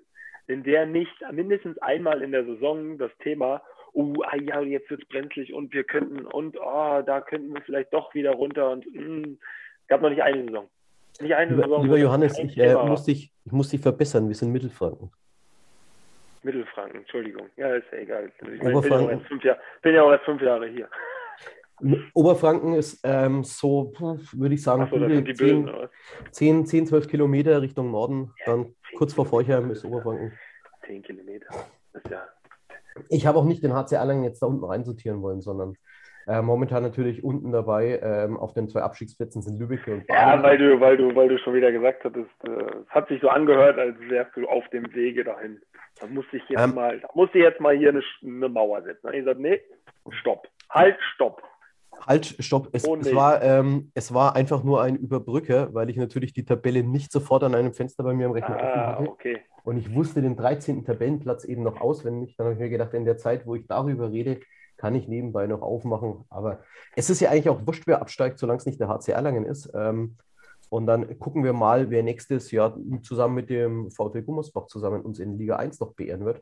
[0.49, 3.61] in der nicht mindestens einmal in der Saison das Thema,
[3.93, 7.93] oh, ah ja, jetzt wird's brenzlig und wir könnten und oh, da könnten wir vielleicht
[7.93, 9.37] doch wieder runter und mm,
[9.87, 10.67] gab noch nicht eine Saison.
[11.21, 11.83] Nicht eine Lieber, Saison.
[11.83, 14.27] lieber Johannes, ich, äh, muss dich, ich muss dich verbessern.
[14.27, 15.11] Wir sind Mittelfranken.
[16.41, 17.47] Mittelfranken, Entschuldigung.
[17.57, 18.31] Ja, ist ja egal.
[18.35, 20.89] Ich, meine, ich bin, ja erst fünf Jahre, bin ja auch erst fünf Jahre hier.
[22.13, 23.93] Oberfranken ist ähm, so,
[24.33, 25.65] würde ich sagen, sind die Bösen.
[25.65, 25.89] 10, oder?
[26.31, 28.33] 10, 10, 12 Kilometer Richtung Norden.
[28.45, 30.33] Dann kurz vor Forchheim ist Oberfranken.
[30.85, 31.47] Zehn Kilometer.
[31.93, 32.23] Das ist ja.
[33.09, 35.75] Ich habe auch nicht den HC Erlangen jetzt da unten reinsortieren wollen, sondern
[36.27, 40.43] äh, momentan natürlich unten dabei ähm, auf den zwei Abstiegsplätzen sind Lübeck und Ja, Baden.
[40.43, 42.49] weil du, weil du, weil du schon wieder gesagt hattest, äh,
[42.81, 45.61] es hat sich so angehört, als wärst du auf dem Wege dahin.
[45.99, 46.75] Da musste ich jetzt Ähm.
[46.75, 49.07] mal, da musste ich jetzt mal hier eine, eine Mauer setzen.
[49.07, 49.61] Hab ich gesagt, nee,
[50.11, 50.47] stopp.
[50.69, 51.41] Halt, stopp.
[52.05, 52.69] Halt, stopp.
[52.71, 53.15] Es, Oh, es, nee.
[53.15, 57.43] war, ähm, es war einfach nur ein Überbrücker, weil ich natürlich die Tabelle nicht sofort
[57.43, 59.09] an einem Fenster bei mir am Rechner Ah, hatte.
[59.09, 59.37] okay.
[59.63, 60.85] Und ich wusste den 13.
[60.85, 62.35] Tabellenplatz eben noch auswendig.
[62.37, 64.39] Dann habe ich mir gedacht, in der Zeit, wo ich darüber rede,
[64.77, 66.23] kann ich nebenbei noch aufmachen.
[66.29, 66.59] Aber
[66.95, 69.69] es ist ja eigentlich auch wurscht, wer absteigt, solange es nicht der HC Erlangen ist.
[69.75, 70.15] Ähm,
[70.69, 75.19] und dann gucken wir mal, wer nächstes Jahr zusammen mit dem VfL Gummersbach zusammen uns
[75.19, 76.41] in Liga 1 noch beehren wird.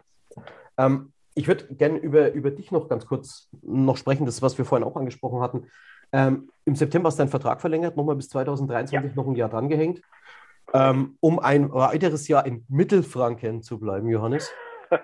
[0.78, 4.66] Ähm, ich würde gerne über, über dich noch ganz kurz noch sprechen, das, was wir
[4.66, 5.68] vorhin auch angesprochen hatten.
[6.12, 10.02] Ähm, Im September ist dein Vertrag verlängert, nochmal bis 2023 noch ein Jahr drangehängt,
[10.74, 14.52] ähm, um ein weiteres Jahr in Mittelfranken zu bleiben, Johannes.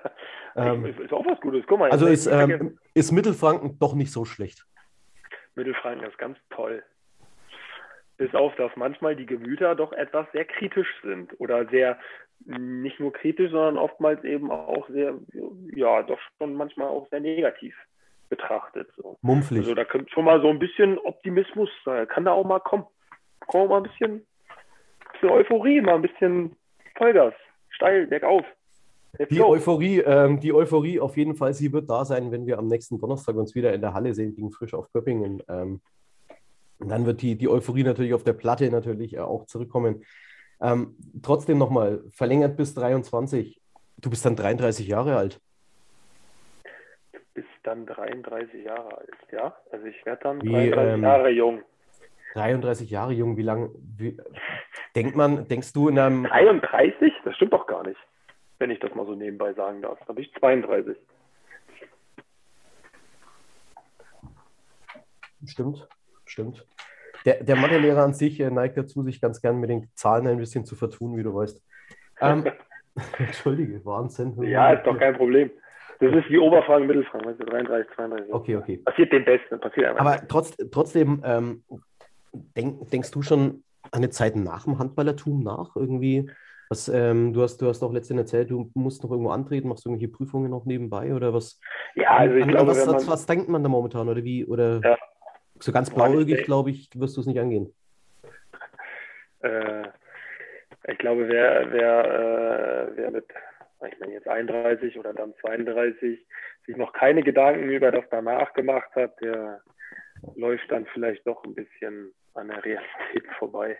[0.56, 1.64] Ähm, ist, ist auch was Gutes.
[1.66, 4.68] Guck mal, also ist, ähm, ist Mittelfranken doch nicht so schlecht.
[5.56, 6.84] Mittelfranken ist ganz toll.
[8.18, 11.98] Bis auf, dass manchmal die Gemüter doch etwas sehr kritisch sind oder sehr
[12.46, 15.14] nicht nur kritisch, sondern oftmals eben auch sehr,
[15.76, 17.76] ja, doch schon manchmal auch sehr negativ
[18.30, 18.90] betrachtet.
[18.98, 19.18] So.
[19.22, 19.60] Mumpflich.
[19.60, 22.86] Also da kommt schon mal so ein bisschen Optimismus, äh, kann da auch mal kommen.
[23.48, 24.26] Kommt mal ein bisschen,
[25.14, 26.56] bisschen Euphorie, mal ein bisschen
[26.96, 27.34] Vollgas,
[27.70, 28.46] steil, bergauf.
[29.30, 29.42] Die.
[29.42, 33.00] Euphorie, ähm, die Euphorie auf jeden Fall, sie wird da sein, wenn wir am nächsten
[33.00, 35.44] Donnerstag uns wieder in der Halle sehen gegen Frisch auf Göppingen.
[35.48, 35.82] Ähm,
[36.80, 40.04] und dann wird die, die Euphorie natürlich auf der Platte natürlich äh, auch zurückkommen.
[40.64, 43.62] Ähm, trotzdem nochmal, verlängert bis 23.
[43.98, 45.42] Du bist dann 33 Jahre alt.
[47.34, 49.54] Bis dann 33 Jahre alt, ja.
[49.72, 51.62] Also ich werde dann Wie, 33 ähm, Jahre jung.
[52.34, 54.18] 33 Jahre jung, wie lange, wie,
[54.96, 57.14] denkt man, denkst du in einem, 33?
[57.26, 58.00] Das stimmt doch gar nicht.
[58.58, 60.00] Wenn ich das mal so nebenbei sagen darf.
[60.08, 60.96] Da bin ich 32.
[65.46, 65.88] Stimmt,
[66.26, 66.66] stimmt.
[67.26, 70.38] Der, der Mathelehrer an sich äh, neigt dazu, sich ganz gern mit den Zahlen ein
[70.38, 71.62] bisschen zu vertun, wie du weißt.
[72.22, 72.46] Ähm,
[73.18, 74.42] Entschuldige, Wahnsinn.
[74.44, 75.50] Ja, ist doch kein Problem.
[76.00, 77.30] Das ist wie Oberfranken, Mittelfranken.
[77.32, 78.34] Weißt du, 33, 32.
[78.34, 78.78] Okay, okay.
[78.78, 79.60] Passiert dem Besten.
[79.60, 80.06] Passiert einfach.
[80.06, 81.64] Aber trotz, trotzdem, ähm,
[82.34, 86.30] denk, denkst du schon an eine Zeit nach dem Handballertum nach irgendwie?
[86.70, 89.86] Was, ähm, du hast, du hast auch letztens erzählt, du musst noch irgendwo antreten, machst
[89.86, 91.60] du irgendwelche Prüfungen noch nebenbei oder was?
[91.96, 94.46] ja, also ich An- glaube, was, man, was denkt man da momentan oder wie?
[94.46, 94.98] Oder Ja.
[95.60, 97.74] So ganz blauäugig, glaube ich, wirst du es nicht angehen.
[99.42, 99.84] äh,
[100.88, 103.26] ich glaube, wer, wer, äh, wer mit,
[103.90, 106.26] ich meine jetzt 31 oder dann 32
[106.66, 109.62] sich noch keine Gedanken über das danach gemacht hat, der
[110.36, 113.78] läuft dann vielleicht doch ein bisschen an der Realität vorbei.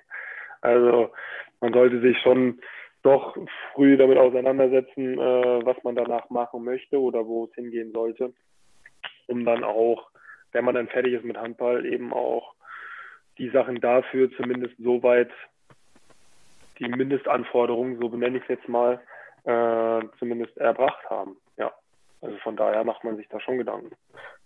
[0.62, 1.12] Also
[1.60, 2.60] man sollte sich schon
[3.04, 3.36] doch
[3.74, 8.34] früh damit auseinandersetzen, äh, was man danach machen möchte oder wo es hingehen sollte,
[9.28, 10.10] um dann auch,
[10.54, 12.54] wenn man dann fertig ist mit Handball, eben auch
[13.38, 15.32] die Sachen dafür zumindest so weit
[16.80, 19.00] die Mindestanforderungen, so benenne ich es jetzt mal,
[19.44, 21.38] äh, zumindest erbracht haben.
[21.58, 21.72] Ja,
[22.22, 23.96] also von daher macht man sich da schon Gedanken.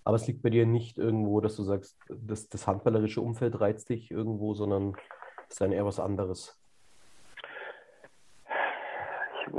[0.03, 3.89] Aber es liegt bei dir nicht irgendwo, dass du sagst, das, das handballerische Umfeld reizt
[3.89, 4.95] dich irgendwo, sondern
[5.47, 6.61] es ist dann eher was anderes.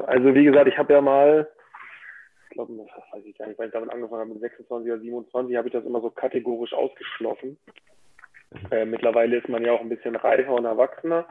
[0.06, 1.48] Also wie gesagt, ich habe ja mal,
[2.48, 5.00] ich glaube, das weiß ich gar nicht, weil ich damit angefangen habe mit 26 oder
[5.00, 7.58] 27, habe ich das immer so kategorisch ausgeschlossen.
[8.70, 11.26] Äh, mittlerweile ist man ja auch ein bisschen reifer und erwachsener,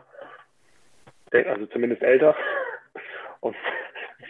[1.32, 2.36] also zumindest älter.
[3.40, 3.56] Und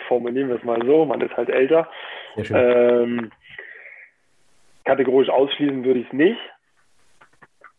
[0.09, 1.89] formulieren wir es mal so, man ist halt älter.
[2.35, 3.31] Ähm,
[4.83, 6.39] kategorisch ausschließen würde ich es nicht.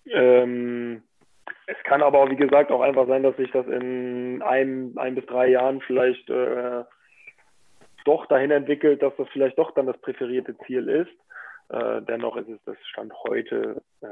[0.06, 1.02] Ähm,
[1.66, 5.14] es kann aber auch, wie gesagt, auch einfach sein, dass sich das in ein, ein
[5.14, 6.84] bis drei Jahren vielleicht äh,
[8.08, 11.10] doch dahin entwickelt, dass das vielleicht doch dann das präferierte Ziel ist.
[11.68, 14.06] Äh, dennoch ist es das Stand heute, äh,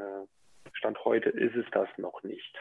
[0.75, 2.55] Stand heute ist es das noch nicht.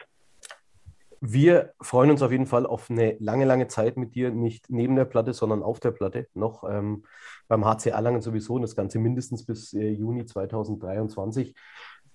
[1.20, 4.96] Wir freuen uns auf jeden Fall auf eine lange, lange Zeit mit dir, nicht neben
[4.96, 6.64] der Platte, sondern auf der Platte noch.
[6.68, 7.04] Ähm,
[7.48, 11.54] beim HC Erlangen sowieso und das Ganze mindestens bis äh, Juni 2023.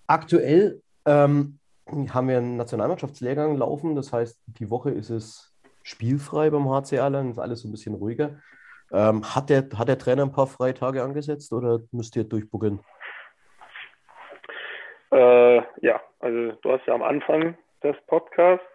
[0.08, 6.70] Aktuell ähm, haben wir einen Nationalmannschaftslehrgang laufen, das heißt, die Woche ist es spielfrei beim
[6.70, 8.40] HC Erlangen, ist alles so ein bisschen ruhiger.
[8.94, 12.80] Ähm, hat, der, hat der Trainer ein paar Freitage angesetzt oder müsst ihr durchbuckeln?
[15.12, 18.66] Äh, ja, also du hast ja am Anfang des Podcasts,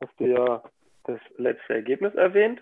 [0.00, 0.62] hast du ja
[1.04, 2.60] das letzte Ergebnis erwähnt.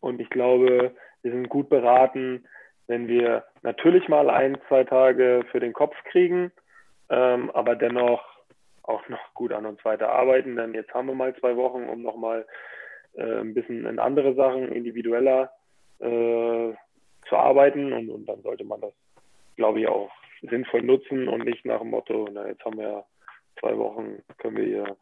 [0.00, 2.44] Und ich glaube, wir sind gut beraten,
[2.86, 6.50] wenn wir natürlich mal ein, zwei Tage für den Kopf kriegen,
[7.10, 8.24] ähm, aber dennoch
[8.82, 10.56] auch noch gut an uns weiter arbeiten.
[10.56, 12.46] Denn jetzt haben wir mal zwei Wochen, um nochmal
[13.14, 15.52] äh, ein bisschen in andere Sachen individueller
[16.00, 16.74] äh,
[17.28, 18.92] zu arbeiten und, und dann sollte man das,
[19.56, 20.10] glaube ich, auch
[20.42, 23.04] sinnvoll nutzen und nicht nach dem Motto, na, jetzt haben wir ja
[23.58, 24.96] zwei Wochen, können wir hier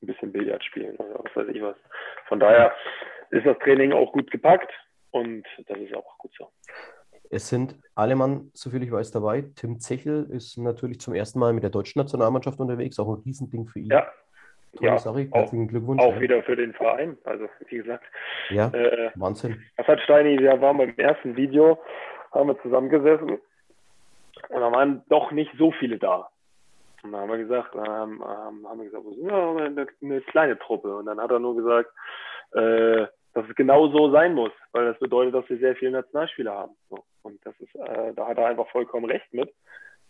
[0.00, 1.76] ein bisschen Billard spielen oder was weiß ich was.
[2.28, 2.72] Von daher
[3.30, 4.72] ist das Training auch gut gepackt
[5.10, 6.48] und das ist auch gut so.
[7.30, 9.44] Es sind alle Mann, soviel ich weiß, dabei.
[9.54, 13.66] Tim Zechel ist natürlich zum ersten Mal mit der deutschen Nationalmannschaft unterwegs, auch ein Riesending
[13.66, 13.90] für ihn.
[13.90, 14.10] Ja,
[14.76, 15.28] Tolle ja, Sache.
[15.32, 16.02] Herzlichen Glückwunsch.
[16.02, 16.20] Auch ja.
[16.20, 17.16] wieder für den Verein.
[17.24, 18.04] Also, wie gesagt.
[18.50, 19.62] Ja, äh, Wahnsinn.
[19.76, 21.78] Das hat Steini, wir waren beim ersten Video,
[22.32, 23.38] haben wir zusammengesessen
[24.48, 26.28] und da waren doch nicht so viele da.
[27.02, 30.58] Und dann haben wir gesagt, ähm, haben wir gesagt, wir sind ja eine, eine, kleine
[30.58, 30.96] Truppe.
[30.96, 31.90] Und dann hat er nur gesagt,
[32.52, 36.52] äh, dass es genau so sein muss, weil das bedeutet, dass wir sehr viele Nationalspieler
[36.52, 36.72] haben.
[36.90, 37.04] So.
[37.22, 39.52] Und das ist, äh, da hat er einfach vollkommen recht mit.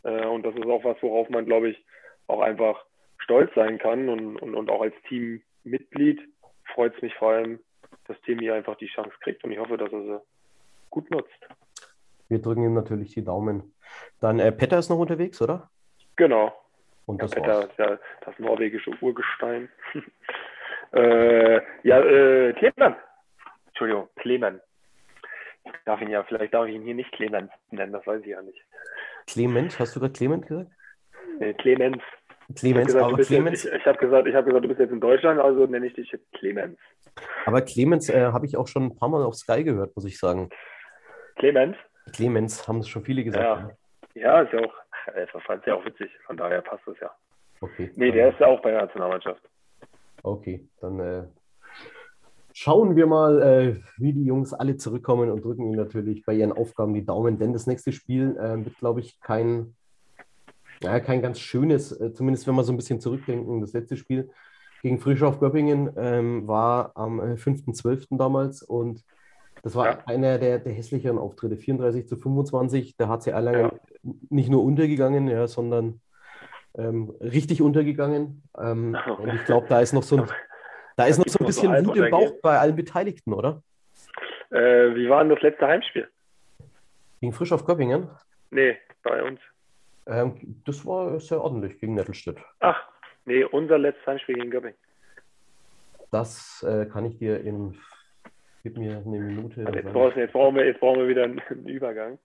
[0.05, 1.85] Äh, und das ist auch was, worauf man, glaube ich,
[2.27, 2.85] auch einfach
[3.19, 6.21] stolz sein kann und, und, und auch als Teammitglied
[6.75, 7.61] freut es mich vor allem,
[8.07, 10.21] dass Team hier einfach die Chance kriegt und ich hoffe, dass er sie
[10.91, 11.49] gut nutzt.
[12.29, 13.75] Wir drücken ihm natürlich die Daumen.
[14.21, 15.71] Dann äh, Petter ist noch unterwegs, oder?
[16.16, 16.53] Genau.
[17.07, 19.71] Und das ja, Petter ist ja das norwegische Urgestein.
[20.93, 22.97] äh, ja, äh, Clement.
[23.69, 24.09] Entschuldigung.
[25.64, 28.29] Ich darf ihn ja, vielleicht darf ich ihn hier nicht Clemens nennen, das weiß ich
[28.29, 28.61] ja nicht.
[29.27, 30.71] Clement, hast du gerade Clement gesagt?
[31.41, 32.03] Äh, Clemens.
[32.55, 33.65] Clemens, gesagt, aber Clemens.
[33.65, 35.95] Jetzt, ich, ich habe gesagt, ich gesagt, du bist jetzt in Deutschland, also nenne ich
[35.95, 36.79] dich jetzt Clemens.
[37.45, 40.19] Aber Clemens äh, habe ich auch schon ein paar Mal auf Sky gehört, muss ich
[40.19, 40.49] sagen.
[41.37, 41.77] Clemens?
[42.13, 43.71] Clemens, haben es schon viele gesagt.
[44.15, 44.75] Ja, ja ist ja auch,
[45.15, 47.11] das fand ja auch witzig, von daher passt das ja.
[47.61, 47.91] Okay.
[47.97, 49.43] Nee, der ist ja auch bei der Nationalmannschaft.
[50.23, 51.25] Okay, dann äh,
[52.55, 56.53] schauen wir mal, äh, wie die Jungs alle zurückkommen und drücken ihnen natürlich bei ihren
[56.53, 59.75] Aufgaben die Daumen, denn das nächste Spiel äh, wird, glaube ich, kein
[60.83, 63.61] ja, kein ganz schönes, äh, zumindest wenn wir so ein bisschen zurückdenken.
[63.61, 64.31] Das letzte Spiel
[64.83, 68.14] gegen Frischhoff Göppingen ähm, war am 5.12.
[68.14, 69.05] Äh, damals und
[69.62, 69.99] das war ja.
[70.07, 71.57] einer der, der hässlicheren Auftritte.
[71.57, 72.97] 34 zu 25.
[72.97, 74.12] Der HC Erlangen ja.
[74.31, 76.01] nicht nur untergegangen, ja, sondern
[76.76, 78.43] ähm, richtig untergegangen.
[78.57, 80.29] Ähm, und ich glaube, da ist noch so ein,
[80.97, 83.62] da ist noch so ein bisschen Wut im Bauch bei allen Beteiligten, oder?
[84.51, 86.09] Äh, wie war denn das letzte Heimspiel?
[87.20, 88.09] Gegen Frischhoff Göppingen?
[88.51, 89.41] Nee, bei uns.
[90.09, 92.39] Ähm, das war sehr ordentlich gegen Nettelstedt.
[92.61, 92.89] Ach,
[93.27, 94.75] nee, unser letztes Heimspiel gegen Göpping.
[96.11, 97.77] Das äh, kann ich dir in.
[98.63, 99.67] Gib mir eine Minute.
[99.67, 102.19] Also jetzt, brauchen wir, jetzt, brauchen wir, jetzt brauchen wir wieder einen Übergang.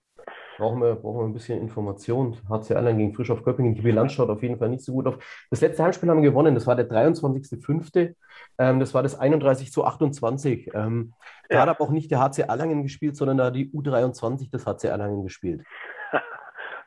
[0.58, 2.38] Brauchen wir, brauchen wir ein bisschen Information.
[2.50, 3.76] HC Erlangen gegen Frisch auf Göppingen.
[3.76, 5.46] Die Bilanz schaut auf jeden Fall nicht so gut auf.
[5.50, 6.56] Das letzte Heimspiel haben wir gewonnen.
[6.56, 8.16] Das war der 23.05.
[8.58, 10.72] Ähm, das war das 31 zu 28.
[10.74, 11.14] Ähm,
[11.50, 14.88] da hat aber auch nicht der HC Erlangen gespielt, sondern da die U23 des HC
[14.88, 15.64] Erlangen gespielt.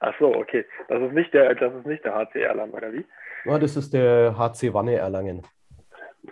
[0.07, 0.64] Ach so, okay.
[0.88, 3.04] Das ist nicht der, das ist nicht der HC Erlangen, oder wie?
[3.44, 5.42] Ja, das ist der HC Wanne Erlangen.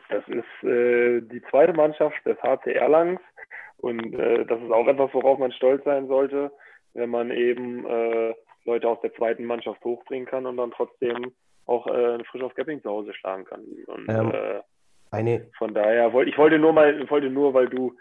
[0.08, 3.20] Das ist äh, die zweite Mannschaft des HC Erlangens
[3.78, 6.52] und äh, das ist auch etwas, worauf man stolz sein sollte,
[6.94, 11.32] wenn man eben äh, Leute aus der zweiten Mannschaft hochbringen kann und dann trotzdem
[11.66, 13.64] auch äh, frisch auf Gapping zu Hause schlagen kann.
[13.86, 14.60] Und, ähm, äh,
[15.10, 15.48] eine...
[15.58, 17.96] Von daher wollte ich wollte nur mal, wollte nur, weil du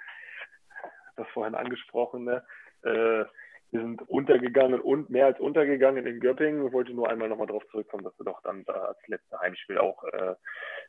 [1.15, 2.43] das vorhin angesprochen, ne,
[2.83, 3.25] äh,
[3.73, 6.67] wir sind untergegangen und mehr als untergegangen in Göppingen.
[6.67, 9.79] Ich wollte nur einmal nochmal darauf zurückkommen, dass wir doch dann da als letzte Heimspiel
[9.79, 10.35] auch äh,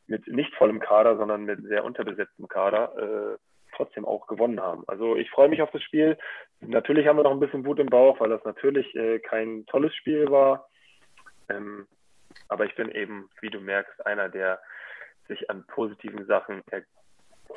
[0.06, 3.38] mit nicht vollem Kader, sondern mit sehr unterbesetztem Kader äh,
[3.74, 4.84] trotzdem auch gewonnen haben.
[4.86, 6.18] Also ich freue mich auf das Spiel.
[6.60, 9.94] Natürlich haben wir noch ein bisschen Wut im Bauch, weil das natürlich äh, kein tolles
[9.94, 10.68] Spiel war.
[11.48, 11.86] Ähm,
[12.48, 14.60] aber ich bin eben, wie du merkst, einer, der
[15.26, 16.62] sich an positiven Sachen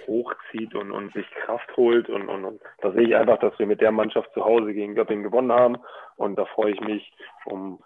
[0.06, 2.10] hochzieht und, und sich Kraft holt.
[2.10, 4.96] Und, und, und da sehe ich einfach, dass wir mit der Mannschaft zu Hause gegen
[4.96, 5.78] Göppingen gewonnen haben.
[6.16, 7.12] Und da freue ich mich,
[7.46, 7.80] um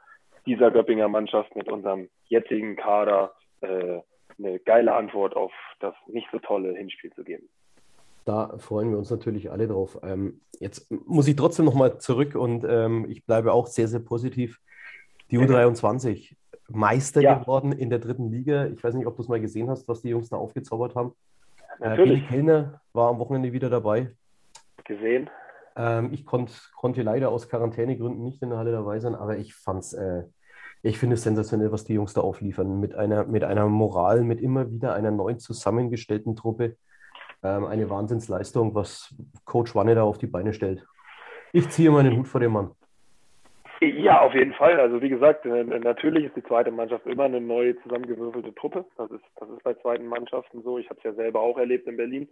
[0.45, 3.99] dieser Göppinger Mannschaft mit unserem jetzigen Kader äh,
[4.38, 7.47] eine geile Antwort auf das nicht so tolle Hinspiel zu geben.
[8.26, 9.99] Da freuen wir uns natürlich alle drauf.
[10.04, 14.60] Ähm, jetzt muss ich trotzdem nochmal zurück und ähm, ich bleibe auch sehr, sehr positiv.
[15.32, 16.36] Die U23
[16.70, 17.36] Meister ja.
[17.36, 18.68] geworden in der dritten Liga.
[18.68, 21.14] Ich weiß nicht, ob du es mal gesehen hast, was die Jungs da aufgezaubert haben.
[21.82, 22.24] Natürlich.
[22.24, 24.12] Äh, Kellner war am Wochenende wieder dabei.
[24.86, 25.30] Gesehen.
[25.76, 29.56] Ähm, ich konnt, konnte leider aus Quarantänegründen nicht in der Halle dabei sein, aber ich
[29.56, 30.24] fand's, äh,
[30.84, 32.80] ich finde es sensationell, was die Jungs da aufliefern.
[32.80, 36.78] Mit einer, mit einer Moral, mit immer wieder einer neu zusammengestellten Truppe.
[37.44, 39.16] Ähm, eine Wahnsinnsleistung, was
[39.46, 40.86] Coach Wanne da auf die Beine stellt.
[41.52, 42.72] Ich ziehe meinen Hut vor dem Mann.
[43.84, 44.80] Ja, auf jeden Fall.
[44.80, 48.86] Also wie gesagt, äh, natürlich ist die zweite Mannschaft immer eine neue zusammengewürfelte Truppe.
[48.96, 50.78] Das ist, das ist bei zweiten Mannschaften so.
[50.78, 52.30] Ich habe es ja selber auch erlebt in Berlin.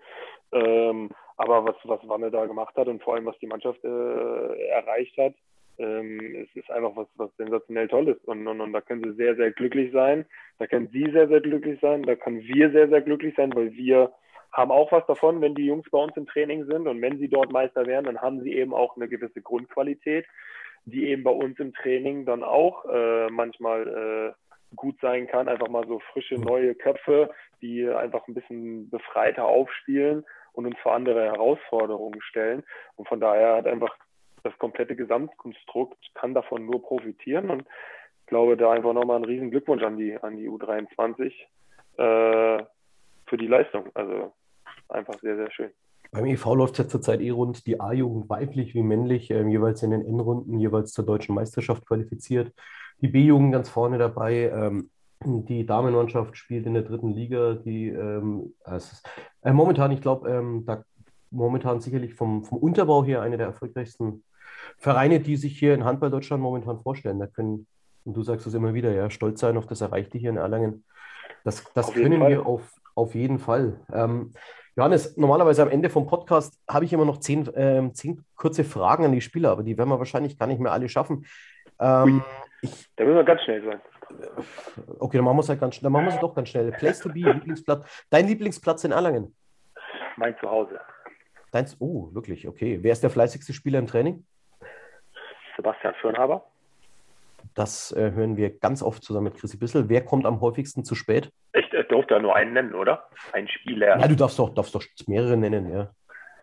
[0.52, 4.68] Ähm, aber was, was Wanne da gemacht hat und vor allem was die Mannschaft äh,
[4.68, 5.34] erreicht hat,
[5.80, 8.18] ähm, es ist einfach was, was sensationell Tolles.
[8.26, 10.26] Und, und, und da können sie sehr, sehr glücklich sein.
[10.60, 12.04] Da können sie sehr, sehr glücklich sein.
[12.04, 14.12] Da können wir sehr, sehr glücklich sein, weil wir
[14.52, 16.88] haben auch was davon, wenn die Jungs bei uns im Training sind.
[16.88, 20.28] Und wenn sie dort Meister werden, dann haben sie eben auch eine gewisse Grundqualität
[20.86, 25.48] die eben bei uns im Training dann auch äh, manchmal äh, gut sein kann.
[25.48, 27.30] Einfach mal so frische, neue Köpfe,
[27.62, 32.64] die einfach ein bisschen befreiter aufspielen und uns vor andere Herausforderungen stellen.
[32.96, 33.96] Und von daher hat einfach
[34.44, 37.50] das komplette Gesamtkonstrukt kann davon nur profitieren.
[37.50, 41.34] Und ich glaube, da einfach nochmal einen riesen Glückwunsch an die, an die U23
[41.98, 42.64] äh,
[43.26, 43.90] für die Leistung.
[43.94, 44.34] Also
[44.88, 45.72] einfach sehr, sehr schön.
[46.12, 49.84] Beim EV läuft es ja zurzeit eh rund, die A-Jugend weiblich wie männlich, äh, jeweils
[49.84, 52.54] in den N-Runden, jeweils zur deutschen Meisterschaft qualifiziert.
[53.02, 54.50] Die B-Jugend ganz vorne dabei.
[54.50, 54.90] Ähm,
[55.24, 57.54] die Damenmannschaft spielt in der dritten Liga.
[57.54, 59.04] Die ähm, ist,
[59.42, 60.84] äh, momentan, ich glaube, ähm, da
[61.32, 64.24] momentan sicherlich vom, vom Unterbau her eine der erfolgreichsten
[64.78, 67.20] Vereine, die sich hier in Handball Deutschland momentan vorstellen.
[67.20, 67.68] Da können,
[68.06, 70.86] und du sagst es immer wieder, ja, stolz sein auf das Erreichte hier in Erlangen.
[71.44, 73.80] Das, das können wir auf, auf jeden Fall.
[73.94, 74.32] Ähm,
[74.80, 79.04] Johannes, normalerweise am Ende vom Podcast habe ich immer noch zehn, äh, zehn kurze Fragen
[79.04, 81.26] an die Spieler, aber die werden wir wahrscheinlich gar nicht mehr alle schaffen.
[81.82, 82.24] Ähm,
[82.62, 83.82] ich, da müssen wir ganz schnell sein.
[85.00, 85.84] Okay, dann machen wir es halt ganz schnell.
[85.84, 86.72] Dann machen wir es doch ganz schnell.
[86.72, 88.06] Place to be, Lieblingsplatz.
[88.10, 89.36] Dein Lieblingsplatz in Erlangen?
[90.16, 90.80] Mein Zuhause.
[91.52, 92.80] Dein, oh, wirklich, okay.
[92.82, 94.26] Wer ist der fleißigste Spieler im Training?
[95.58, 96.46] Sebastian Fürnhaber.
[97.56, 99.90] Das äh, hören wir ganz oft zusammen mit Chrissy Bissel.
[99.90, 101.32] Wer kommt am häufigsten zu spät?
[101.54, 103.10] Ich äh, durfte ja nur einen nennen, oder?
[103.34, 104.00] Ein Spieler.
[104.00, 105.90] Ja, du darfst doch, darfst doch mehrere nennen, ja.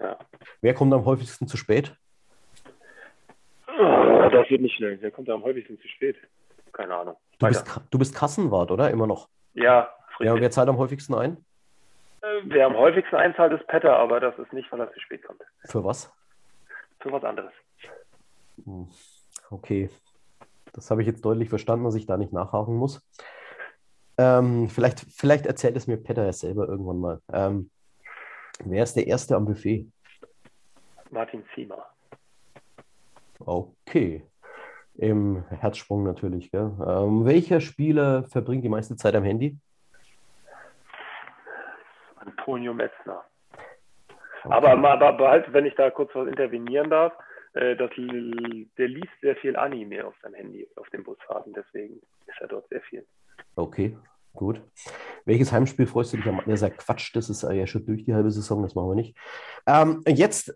[0.00, 0.18] ja.
[0.60, 1.94] Wer kommt am häufigsten zu spät?
[3.78, 4.98] Oh, das wird nicht schnell.
[5.00, 6.16] Wer kommt am häufigsten zu spät?
[6.72, 7.16] Keine Ahnung.
[7.38, 8.90] Du bist, du bist, Kassenwart, oder?
[8.90, 9.28] Immer noch?
[9.54, 9.88] Ja.
[10.20, 11.36] Ja, und wer zahlt am häufigsten ein?
[12.22, 15.22] Äh, wer am häufigsten einzahlt, ist Petter, aber das ist nicht, weil er zu spät
[15.22, 15.40] kommt.
[15.64, 16.12] Für was?
[17.00, 17.52] Für was anderes.
[18.64, 18.88] Hm,
[19.50, 19.90] okay.
[20.76, 23.02] Das habe ich jetzt deutlich verstanden, dass ich da nicht nachhaken muss.
[24.18, 27.20] Ähm, vielleicht, vielleicht erzählt es mir Peter selber irgendwann mal.
[27.32, 27.70] Ähm,
[28.64, 29.86] wer ist der Erste am Buffet?
[31.10, 31.86] Martin Ziemer.
[33.40, 34.22] Okay.
[34.94, 36.50] Im Herzsprung natürlich.
[36.50, 36.72] Gell?
[36.86, 39.58] Ähm, welcher Spieler verbringt die meiste Zeit am Handy?
[42.16, 43.24] Antonio Metzner.
[44.44, 44.54] Okay.
[44.54, 47.12] Aber, aber halt, wenn ich da kurz was intervenieren darf,
[47.56, 52.48] das, der liest sehr viel Anime auf seinem Handy, auf den Busfahrten, deswegen ist er
[52.48, 53.06] dort sehr viel.
[53.54, 53.96] Okay,
[54.34, 54.60] gut.
[55.24, 58.14] Welches Heimspiel freust du dich am Ja, sagt Quatsch, das ist ja schon durch die
[58.14, 59.16] halbe Saison, das machen wir nicht.
[59.66, 60.54] Ähm, jetzt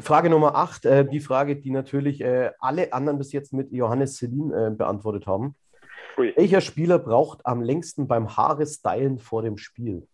[0.00, 4.16] Frage Nummer 8, äh, die Frage, die natürlich äh, alle anderen bis jetzt mit Johannes
[4.16, 5.56] Selin äh, beantwortet haben.
[6.18, 6.32] Ui.
[6.36, 10.06] Welcher Spieler braucht am längsten beim Haare-Stylen vor dem Spiel?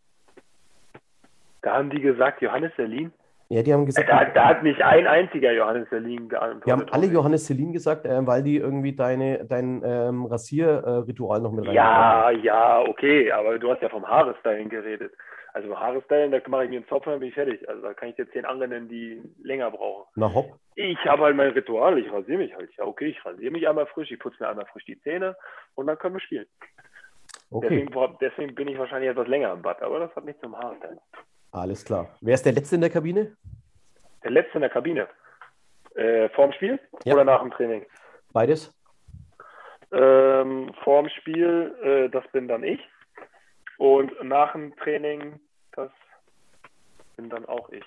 [1.63, 3.13] Da haben die gesagt, Johannes Selin?
[3.51, 4.09] Ja, die haben gesagt.
[4.09, 6.67] Da, da hat nicht ein einziger Johannes Selin geantwortet.
[6.67, 11.53] Die haben alle Johannes Selin gesagt, äh, weil die irgendwie deine, dein ähm, Rasierritual noch
[11.53, 15.13] mit rein Ja, ja, okay, aber du hast ja vom Haarestylen geredet.
[15.55, 17.67] Also Haarestylen, da mache ich mir einen Zopf und dann bin ich fertig.
[17.67, 20.05] Also da kann ich dir zehn andere nennen, die länger brauchen.
[20.15, 20.59] Na hopp.
[20.75, 22.71] Ich habe halt mein Ritual, ich rasiere mich halt.
[22.77, 25.37] Ja, okay, ich rasiere mich einmal frisch, ich putze mir einmal frisch die Zähne
[25.75, 26.47] und dann können wir spielen.
[27.51, 27.69] Okay.
[27.71, 31.01] Deswegen, deswegen bin ich wahrscheinlich etwas länger im Bad, aber das hat nichts zum Haarstylen.
[31.53, 32.17] Alles klar.
[32.21, 33.37] Wer ist der Letzte in der Kabine?
[34.23, 35.09] Der Letzte in der Kabine.
[35.95, 37.15] Äh, vorm Spiel ja.
[37.15, 37.85] oder nach dem Training?
[38.33, 38.73] Beides.
[39.91, 42.81] Ähm, vorm Spiel, äh, das bin dann ich.
[43.79, 45.41] Und nach dem Training,
[45.73, 45.91] das
[47.17, 47.85] bin dann auch ich.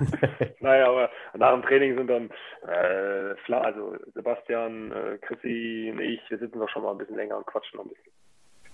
[0.60, 2.30] naja, aber nach dem Training sind dann
[2.66, 7.36] äh, also Sebastian, äh, Chrissy und ich, wir sitzen doch schon mal ein bisschen länger
[7.36, 8.12] und quatschen noch ein bisschen.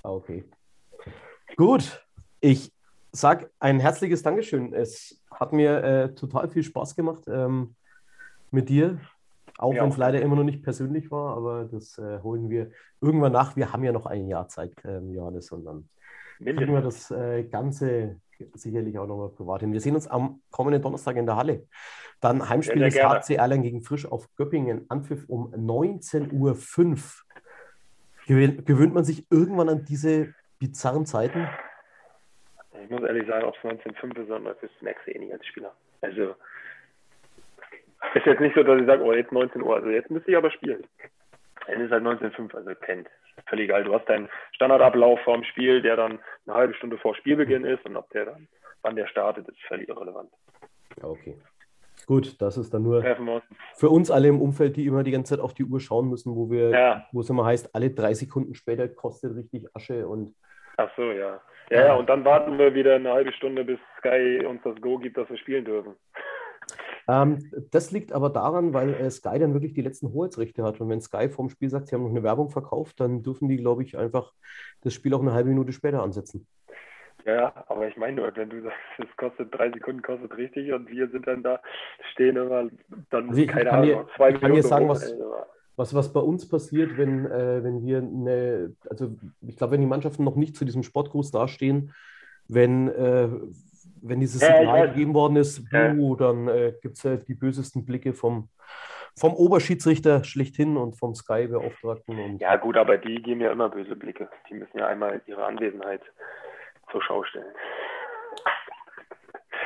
[0.03, 0.45] Okay.
[1.57, 2.05] Gut.
[2.41, 2.70] Ich
[3.20, 4.72] sag ein herzliches Dankeschön.
[4.72, 7.74] Es hat mir äh, total viel Spaß gemacht ähm,
[8.50, 8.98] mit dir.
[9.58, 9.82] Auch ja.
[9.82, 13.56] wenn es leider immer noch nicht persönlich war, aber das äh, holen wir irgendwann nach.
[13.56, 15.88] Wir haben ja noch ein Jahr Zeit, ähm, Johannes, und dann
[16.38, 18.20] kriegen wir das äh, Ganze
[18.54, 19.72] sicherlich auch nochmal privat hin.
[19.72, 21.66] Wir sehen uns am kommenden Donnerstag in der Halle.
[22.20, 24.86] Dann Heimspiel des HC Erlangen gegen Frisch auf Göppingen.
[24.88, 27.22] Anpfiff um 19.05
[28.28, 28.62] Uhr.
[28.64, 31.48] Gewöhnt man sich irgendwann an diese bizarren Zeiten?
[32.89, 35.47] Ich muss ehrlich sagen, ob es 19.05 ist, sondern das merkst du eh nicht als
[35.47, 35.74] Spieler.
[36.01, 36.34] Also
[38.14, 40.36] ist jetzt nicht so, dass ich sage, oh, jetzt 19 Uhr, also jetzt müsste ich
[40.39, 40.82] aber spielen.
[41.66, 43.09] Dann ist halt 19.05, also kennt.
[43.47, 43.84] Völlig egal.
[43.84, 47.95] Du hast deinen Standardablauf vorm Spiel, der dann eine halbe Stunde vor Spielbeginn ist und
[47.97, 48.49] ob der dann,
[48.80, 50.30] wann der startet, ist völlig irrelevant.
[51.03, 51.36] Okay.
[52.07, 53.05] Gut, das ist dann nur
[53.74, 56.34] für uns alle im Umfeld, die immer die ganze Zeit auf die Uhr schauen müssen,
[56.34, 57.07] wo wir, ja.
[57.12, 60.34] wo es immer heißt, alle drei Sekunden später kostet richtig Asche und.
[60.79, 61.41] Ach so, ja.
[61.70, 64.97] Ja, ja, und dann warten wir wieder eine halbe Stunde, bis Sky uns das Go
[64.99, 65.97] gibt, dass wir spielen dürfen.
[67.09, 67.39] Ähm,
[67.70, 70.81] das liegt aber daran, weil äh, Sky dann wirklich die letzten Hoheitsrechte hat.
[70.81, 73.57] Und wenn Sky vorm Spiel sagt, sie haben noch eine Werbung verkauft, dann dürfen die,
[73.57, 74.33] glaube ich, einfach
[74.83, 76.47] das Spiel auch eine halbe Minute später ansetzen.
[77.24, 80.89] Ja, aber ich meine nur, wenn du sagst, es kostet drei Sekunden, kostet richtig und
[80.89, 81.61] wir sind dann da,
[82.12, 82.68] stehen immer
[83.11, 85.14] dann, also ich, keine Ahnung, dir, zwei ich kann dir sagen, was,
[85.79, 89.16] was, was bei uns passiert, wenn, äh, wenn wir eine, also
[89.47, 91.95] ich glaube, wenn die Mannschaften noch nicht zu diesem Sportgruß dastehen,
[92.49, 93.29] wenn, äh,
[94.03, 97.87] wenn dieses Signal ja, gegeben worden ist, buh, dann äh, gibt es halt die bösesten
[97.87, 98.49] Blicke vom,
[99.16, 102.39] vom Oberschiedsrichter schlechthin und vom Sky-Beauftragten.
[102.39, 104.29] Ja, gut, aber die geben ja immer böse Blicke.
[104.51, 106.03] Die müssen ja einmal ihre Anwesenheit
[106.91, 107.55] zur Schau stellen.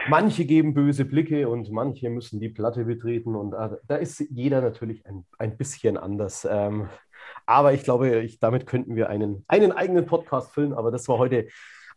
[0.08, 4.60] Manche geben böse Blicke und manche müssen die Platte betreten und äh, da ist jeder
[4.60, 6.46] natürlich ein, ein bisschen anders.
[6.50, 6.88] Ähm,
[7.46, 11.18] aber ich glaube, ich, damit könnten wir einen, einen eigenen Podcast füllen, aber das war
[11.18, 11.48] heute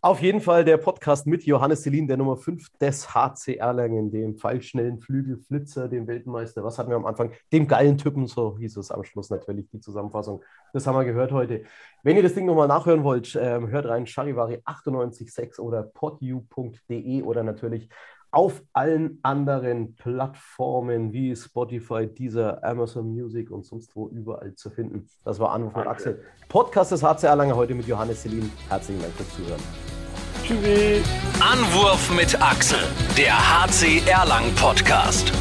[0.05, 4.37] auf jeden Fall der Podcast mit Johannes Selin, der Nummer 5 des HC Erlangen, dem
[4.37, 6.63] pfeilschnellen Flügelflitzer, dem Weltmeister.
[6.63, 7.31] Was hatten wir am Anfang?
[7.51, 10.43] Dem geilen Typen, so hieß es am Schluss natürlich, die Zusammenfassung.
[10.73, 11.63] Das haben wir gehört heute.
[12.03, 17.41] Wenn ihr das Ding nochmal nachhören wollt, ähm, hört rein Charivari 986 oder podu.de oder
[17.41, 17.89] natürlich
[18.29, 25.07] auf allen anderen Plattformen wie Spotify, Deezer, Amazon Music und sonst wo überall zu finden.
[25.23, 26.21] Das war Anruf mit Axel.
[26.47, 28.51] Podcast des HC Erlangen heute mit Johannes Selin.
[28.69, 29.94] Herzlichen Dank fürs Zuhören.
[30.47, 31.01] Tschüssi.
[31.39, 32.87] Anwurf mit Axel,
[33.17, 35.31] der HC Erlangen Podcast.